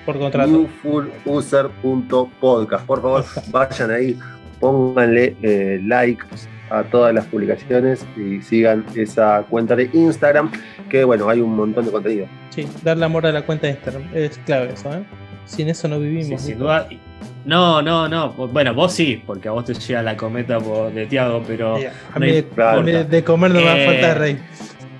Por 0.06 0.18
contrato. 0.18 0.48
newfuluser.podcast. 0.50 2.86
Por 2.86 3.02
favor, 3.02 3.24
vayan 3.50 3.90
ahí, 3.90 4.18
pónganle 4.60 5.36
eh, 5.42 5.80
like 5.84 6.22
a 6.70 6.82
todas 6.84 7.14
las 7.14 7.24
publicaciones 7.26 8.06
y 8.16 8.40
sigan 8.42 8.84
esa 8.94 9.44
cuenta 9.48 9.74
de 9.76 9.90
Instagram, 9.92 10.50
que 10.88 11.04
bueno, 11.04 11.28
hay 11.28 11.40
un 11.40 11.54
montón 11.56 11.84
de 11.86 11.90
contenido. 11.92 12.26
Sí, 12.50 12.66
darle 12.82 13.04
amor 13.04 13.26
a 13.26 13.32
la 13.32 13.42
cuenta 13.42 13.66
de 13.66 13.74
Instagram. 13.74 14.02
Es 14.14 14.38
clave 14.44 14.70
eso, 14.74 14.92
¿eh? 14.92 15.02
Sin 15.44 15.68
eso 15.68 15.88
no 15.88 15.96
Sí, 15.96 16.02
vivimos. 16.02 16.40
sin 16.42 16.54
Nico. 16.54 16.64
duda. 16.64 16.88
No, 17.44 17.80
no, 17.80 18.08
no. 18.08 18.32
Bueno, 18.32 18.74
vos 18.74 18.92
sí, 18.92 19.22
porque 19.26 19.48
a 19.48 19.52
vos 19.52 19.64
te 19.64 19.72
llega 19.74 20.02
la 20.02 20.16
cometa 20.16 20.58
por- 20.60 20.92
de 20.92 21.06
Tiago, 21.06 21.42
pero 21.46 21.76
a 21.76 21.78
no 22.18 22.20
mí 22.20 22.32
de, 22.32 22.38
importa. 22.38 22.72
a 22.74 22.80
mí 22.82 22.92
de 22.92 23.24
comer 23.24 23.50
no 23.52 23.60
me 23.60 23.64
da 23.66 23.78
Eh, 23.78 23.86
falta 23.86 24.08
de 24.08 24.14
reír. 24.14 24.38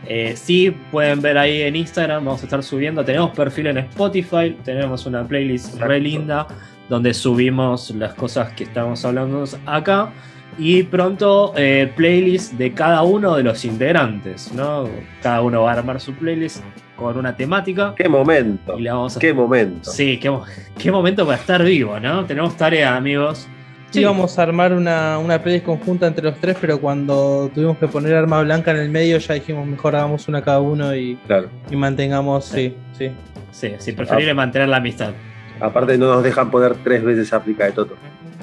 eh, 0.07 0.33
sí 0.37 0.75
pueden 0.91 1.21
ver 1.21 1.37
ahí 1.37 1.61
en 1.63 1.77
Instagram, 1.77 2.25
vamos 2.25 2.41
a 2.41 2.45
estar 2.45 2.63
subiendo. 2.63 3.05
Tenemos 3.05 3.33
perfil 3.33 3.67
en 3.67 3.79
Spotify, 3.79 4.57
tenemos 4.65 5.05
una 5.05 5.27
playlist 5.29 5.79
re 5.79 6.01
linda 6.01 6.47
donde 6.89 7.13
subimos 7.13 7.91
las 7.91 8.15
cosas 8.15 8.53
que 8.55 8.65
estamos 8.65 9.05
hablando 9.05 9.45
acá. 9.67 10.11
Y 10.59 10.83
pronto 10.83 11.53
eh, 11.57 11.91
playlist 11.95 12.55
de 12.55 12.73
cada 12.73 13.03
uno 13.03 13.37
de 13.37 13.45
los 13.45 13.65
integrantes, 13.65 14.53
¿no? 14.53 14.89
Cada 15.23 15.41
uno 15.43 15.63
va 15.63 15.71
a 15.73 15.79
armar 15.79 16.01
su 16.01 16.13
playlist 16.15 16.63
con 16.97 17.17
una 17.17 17.37
temática 17.37 17.95
¡Qué 17.97 18.09
momento! 18.09 18.77
y 18.77 18.83
la 18.83 18.95
vamos 18.95 19.17
a 19.17 19.21
¡Qué 19.21 19.33
momento! 19.33 19.89
Sí, 19.91 20.19
qué, 20.19 20.37
qué 20.79 20.91
momento 20.91 21.25
para 21.25 21.39
estar 21.39 21.63
vivo, 21.63 22.01
¿no? 22.01 22.25
Tenemos 22.25 22.57
tarea, 22.57 22.97
amigos. 22.97 23.47
Sí, 23.91 24.01
íbamos 24.01 24.39
a 24.39 24.43
armar 24.43 24.73
una, 24.75 25.17
una 25.19 25.41
playlist 25.41 25.65
conjunta 25.65 26.07
entre 26.09 26.25
los 26.25 26.39
tres, 26.41 26.57
pero 26.61 26.79
cuando 26.81 27.51
tuvimos 27.55 27.79
que 27.79 27.87
poner 27.89 28.15
arma 28.17 28.43
blanca 28.43 28.73
en 28.73 28.79
el 28.79 28.91
medio, 28.91 29.17
ya 29.19 29.35
dijimos 29.35 29.67
mejor 29.67 29.95
hagamos 29.97 30.27
una 30.29 30.43
cada 30.43 30.61
uno 30.61 30.95
y, 30.95 31.17
Claro. 31.27 31.49
y 31.71 31.77
mantengamos, 31.77 32.45
sí, 32.47 32.75
sí. 32.99 33.13
Sí, 33.51 33.73
sí, 33.79 33.93
preferible 33.93 34.35
mantener 34.35 34.69
la 34.69 34.77
amistad. 34.79 35.13
Aparte 35.61 35.97
no 35.97 36.07
nos 36.07 36.23
dejan 36.23 36.51
poner 36.51 36.75
tres 36.85 37.03
veces 37.03 37.33
África 37.33 37.65
de 37.65 37.73
Toto. 37.73 37.95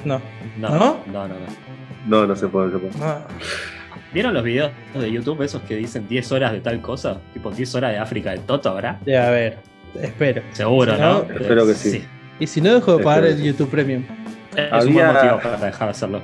No, 0.04 0.20
No, 0.58 0.68
¿No? 0.70 0.78
no, 1.06 1.28
no. 1.28 1.28
no. 1.28 1.65
No, 2.06 2.26
no 2.26 2.36
se 2.36 2.48
puede, 2.48 2.68
no 2.68 2.78
se 2.78 2.86
puede. 2.86 2.98
no. 2.98 3.16
¿Vieron 4.12 4.32
los 4.32 4.42
videos 4.44 4.70
de 4.94 5.10
YouTube 5.10 5.42
esos 5.42 5.60
que 5.62 5.76
dicen 5.76 6.06
10 6.08 6.32
horas 6.32 6.52
de 6.52 6.60
tal 6.60 6.80
cosa? 6.80 7.20
Tipo 7.34 7.50
10 7.50 7.74
horas 7.74 7.92
de 7.92 7.98
África 7.98 8.30
de 8.30 8.38
Toto, 8.38 8.74
¿verdad? 8.74 8.98
Debe 9.04 9.18
haber, 9.18 9.58
espero. 10.00 10.42
Seguro, 10.52 10.94
Si 10.94 11.00
¿no? 11.00 11.12
no, 11.24 11.34
espero 11.34 11.66
que 11.66 11.74
sí. 11.74 12.04
Y 12.38 12.46
si 12.46 12.60
no, 12.60 12.74
dejo 12.74 12.96
de 12.96 13.04
pagar 13.04 13.24
Espero 13.24 13.36
el 13.36 13.42
sí. 13.42 13.46
YouTube 13.48 13.70
Premium. 13.70 14.04
Es 14.56 14.72
Había- 14.72 14.86
un 14.88 14.94
buen 14.94 15.06
motivo 15.12 15.40
para 15.42 15.56
dejar 15.66 15.88
de 15.88 15.90
hacerlo. 15.90 16.22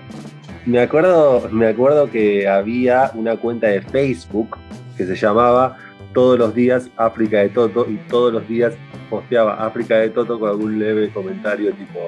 Me 0.65 0.81
acuerdo, 0.81 1.49
me 1.51 1.67
acuerdo 1.67 2.09
que 2.11 2.49
había 2.49 3.11
una 3.15 3.37
cuenta 3.37 3.67
de 3.67 3.83
Facebook 3.83 4.57
que 4.97 5.05
se 5.05 5.17
llamaba 5.17 5.77
Todos 6.13 6.39
los 6.39 6.55
días 6.55 6.91
África 6.97 7.39
de 7.39 7.49
Toto 7.49 7.87
y 7.89 7.97
todos 8.09 8.33
los 8.33 8.47
días 8.47 8.75
posteaba 9.09 9.55
África 9.65 9.97
de 9.97 10.11
Toto 10.11 10.39
con 10.39 10.49
algún 10.51 10.79
leve 10.79 11.11
comentario 11.11 11.73
tipo 11.73 12.01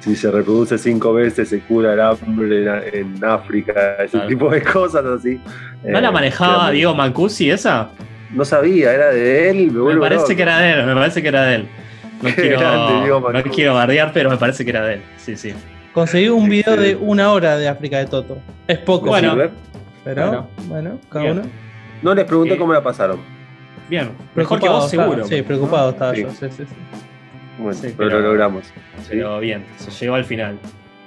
si 0.00 0.14
se 0.16 0.30
reproduce 0.30 0.76
cinco 0.78 1.12
veces 1.14 1.48
se 1.48 1.60
cura 1.60 1.92
el 1.94 2.00
hambre 2.00 2.62
en, 2.92 3.16
en 3.16 3.24
África, 3.24 3.96
ese 3.98 4.12
Claro. 4.12 4.28
tipo 4.28 4.50
de 4.50 4.62
cosas 4.62 5.04
así. 5.04 5.40
¿No 5.84 5.98
Eh, 5.98 6.02
la 6.02 6.10
manejaba 6.10 6.54
era 6.54 6.64
muy- 6.66 6.74
Diego 6.76 6.94
Mancusi 6.94 7.50
esa? 7.50 7.90
No 8.32 8.44
sabía, 8.44 8.92
era 8.92 9.10
de 9.10 9.50
él. 9.50 9.70
Me, 9.70 9.94
Me 9.94 10.00
parece 10.00 10.22
loco. 10.22 10.36
que 10.36 10.42
era 10.42 10.58
de 10.58 10.72
él, 10.72 10.86
me 10.86 10.94
parece 10.94 11.22
que 11.22 11.28
era 11.28 11.44
de 11.44 11.54
él. 11.56 11.68
No 12.22 12.28
Qué 12.30 12.34
quiero, 12.42 12.58
grande, 12.60 13.00
Diego 13.04 13.32
no 13.32 13.42
quiero 13.44 13.74
bardear, 13.74 14.10
pero 14.12 14.30
me 14.30 14.36
parece 14.36 14.64
que 14.64 14.70
era 14.70 14.84
de 14.86 14.94
él. 14.94 15.02
Sí, 15.18 15.36
sí. 15.36 15.52
Conseguí 15.92 16.28
un 16.28 16.48
video 16.48 16.72
de 16.76 16.90
Excelente. 16.90 17.04
una 17.10 17.30
hora 17.32 17.56
de 17.56 17.68
África 17.68 17.98
de 17.98 18.06
Toto. 18.06 18.38
Es 18.66 18.78
poco, 18.78 19.04
¿Me 19.04 19.10
Bueno. 19.10 19.30
sirve? 19.32 19.50
pero 20.04 20.26
Bueno. 20.26 20.48
bueno, 20.66 20.98
cada 21.08 21.24
Bien. 21.26 21.38
uno. 21.38 21.48
No 22.02 22.14
les 22.14 22.24
pregunté 22.24 22.54
Eh, 22.54 22.58
cómo 22.58 22.72
la 22.72 22.82
pasaron. 22.82 23.18
Bien. 23.88 24.10
Mejor 24.34 24.58
que 24.58 24.66
Preocupado 24.66 24.74
vos, 24.80 24.84
estaba, 24.92 25.04
seguro. 25.08 25.26
Sí, 25.28 25.42
preocupado 25.42 25.90
estaba 25.90 26.14
Sí. 26.14 26.22
yo. 26.22 26.30
Sí, 26.30 26.46
sí, 26.50 26.64
sí. 26.64 26.74
Bueno, 27.58 27.74
sí, 27.74 27.94
pero, 27.96 27.96
pero- 27.96 28.20
lo 28.20 28.28
logramos. 28.28 28.64
¿sí? 28.66 28.72
Pero 29.10 29.38
bien, 29.40 29.64
se 29.76 29.90
llegó 29.90 30.14
al 30.16 30.24
final. 30.24 30.58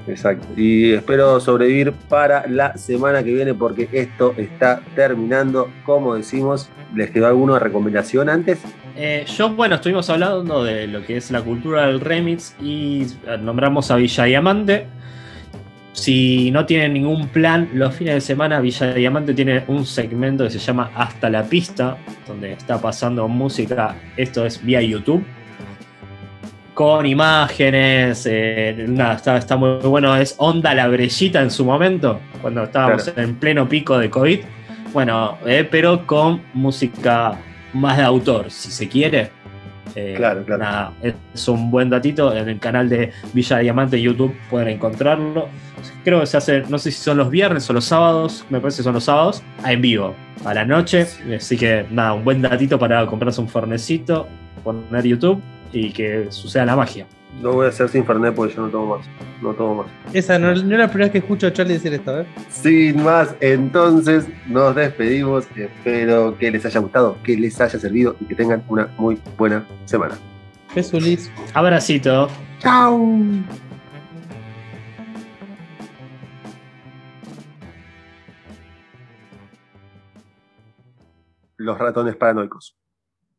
Exacto. 0.07 0.47
Y 0.55 0.93
espero 0.93 1.39
sobrevivir 1.41 1.91
para 1.91 2.47
la 2.47 2.77
semana 2.77 3.21
que 3.23 3.33
viene 3.33 3.53
porque 3.53 3.89
esto 3.91 4.33
está 4.37 4.79
terminando. 4.95 5.69
Como 5.85 6.15
decimos, 6.15 6.69
¿les 6.95 7.09
quedó 7.11 7.27
alguna 7.27 7.59
recomendación 7.59 8.29
antes? 8.29 8.61
Eh, 8.95 9.25
yo, 9.27 9.49
bueno, 9.49 9.75
estuvimos 9.75 10.09
hablando 10.09 10.63
de 10.63 10.87
lo 10.87 11.05
que 11.05 11.17
es 11.17 11.29
la 11.29 11.41
cultura 11.41 11.87
del 11.87 11.99
remix 11.99 12.55
y 12.61 13.05
nombramos 13.41 13.91
a 13.91 13.97
Villa 13.97 14.23
Diamante. 14.23 14.87
Si 15.97 16.51
no 16.51 16.63
tienen 16.67 16.93
ningún 16.93 17.27
plan, 17.29 17.69
los 17.73 17.95
fines 17.95 18.13
de 18.13 18.21
semana 18.21 18.59
Villa 18.59 18.93
Diamante 18.93 19.33
tiene 19.33 19.63
un 19.67 19.83
segmento 19.83 20.43
que 20.43 20.51
se 20.51 20.59
llama 20.59 20.91
Hasta 20.95 21.27
la 21.27 21.43
Pista, 21.43 21.97
donde 22.27 22.53
está 22.53 22.79
pasando 22.79 23.27
música, 23.27 23.95
esto 24.15 24.45
es 24.45 24.63
vía 24.63 24.79
YouTube, 24.79 25.25
con 26.75 27.07
imágenes, 27.07 28.27
eh, 28.29 28.85
nada, 28.87 29.15
está, 29.15 29.37
está 29.37 29.57
muy 29.57 29.79
bueno, 29.79 30.15
es 30.15 30.35
Onda 30.37 30.75
la 30.75 30.87
Brellita 30.87 31.41
en 31.41 31.49
su 31.49 31.65
momento, 31.65 32.19
cuando 32.43 32.65
estábamos 32.65 33.03
Claro. 33.05 33.21
en 33.23 33.35
pleno 33.35 33.67
pico 33.67 33.97
de 33.97 34.11
COVID, 34.11 34.39
bueno, 34.93 35.39
eh, 35.47 35.67
pero 35.69 36.05
con 36.05 36.43
música 36.53 37.39
más 37.73 37.97
de 37.97 38.03
autor, 38.03 38.51
si 38.51 38.69
se 38.69 38.87
quiere. 38.87 39.31
Eh, 39.95 40.13
Claro, 40.15 40.43
claro. 40.45 40.61
Nada, 40.63 40.93
es 41.01 41.47
un 41.47 41.71
buen 41.71 41.89
datito. 41.89 42.35
En 42.35 42.47
el 42.49 42.59
canal 42.59 42.87
de 42.87 43.11
Villa 43.33 43.57
Diamante 43.57 43.99
YouTube 43.99 44.35
pueden 44.49 44.67
encontrarlo. 44.67 45.47
Creo 46.03 46.19
que 46.19 46.25
se 46.25 46.37
hace, 46.37 46.63
no 46.69 46.77
sé 46.77 46.91
si 46.91 47.01
son 47.01 47.17
los 47.17 47.29
viernes 47.29 47.69
o 47.69 47.73
los 47.73 47.85
sábados, 47.85 48.45
me 48.49 48.59
parece 48.59 48.77
que 48.77 48.83
son 48.83 48.93
los 48.93 49.03
sábados, 49.03 49.43
en 49.65 49.81
vivo, 49.81 50.15
a 50.45 50.53
la 50.53 50.65
noche. 50.65 51.07
Así 51.35 51.57
que 51.57 51.85
nada, 51.91 52.13
un 52.13 52.23
buen 52.23 52.41
datito 52.41 52.79
para 52.79 53.05
comprarse 53.05 53.41
un 53.41 53.49
fornecito, 53.49 54.27
poner 54.63 55.05
YouTube 55.05 55.41
y 55.71 55.91
que 55.91 56.27
suceda 56.29 56.65
la 56.65 56.75
magia. 56.75 57.05
No 57.41 57.51
voy 57.51 57.67
a 57.67 57.69
hacer 57.69 57.87
sin 57.89 58.05
Fernet 58.05 58.33
porque 58.33 58.55
yo 58.55 58.63
no 58.63 58.69
tomo 58.69 58.97
más. 58.97 59.07
No 59.41 59.53
tomo 59.53 59.83
más. 59.83 59.87
Esa 60.13 60.39
no, 60.39 60.47
no 60.47 60.53
es 60.53 60.63
la 60.63 60.87
primera 60.87 61.05
vez 61.05 61.11
que 61.11 61.17
escucho 61.19 61.47
a 61.47 61.53
Charlie 61.53 61.73
decir 61.73 61.93
esto, 61.93 62.21
¿eh? 62.21 62.25
Sin 62.49 63.03
más, 63.03 63.35
entonces 63.41 64.27
nos 64.47 64.75
despedimos. 64.75 65.45
Espero 65.55 66.35
que 66.37 66.49
les 66.49 66.65
haya 66.65 66.79
gustado, 66.79 67.17
que 67.23 67.37
les 67.37 67.59
haya 67.61 67.77
servido 67.77 68.15
y 68.19 68.25
que 68.25 68.35
tengan 68.35 68.63
una 68.67 68.87
muy 68.97 69.19
buena 69.37 69.65
semana. 69.85 70.15
Besulis. 70.73 71.31
Abracito. 71.53 72.29
¡Chao! 72.59 72.99
Los 81.67 81.79
ratones 81.79 82.15
paranoicos. 82.15 82.76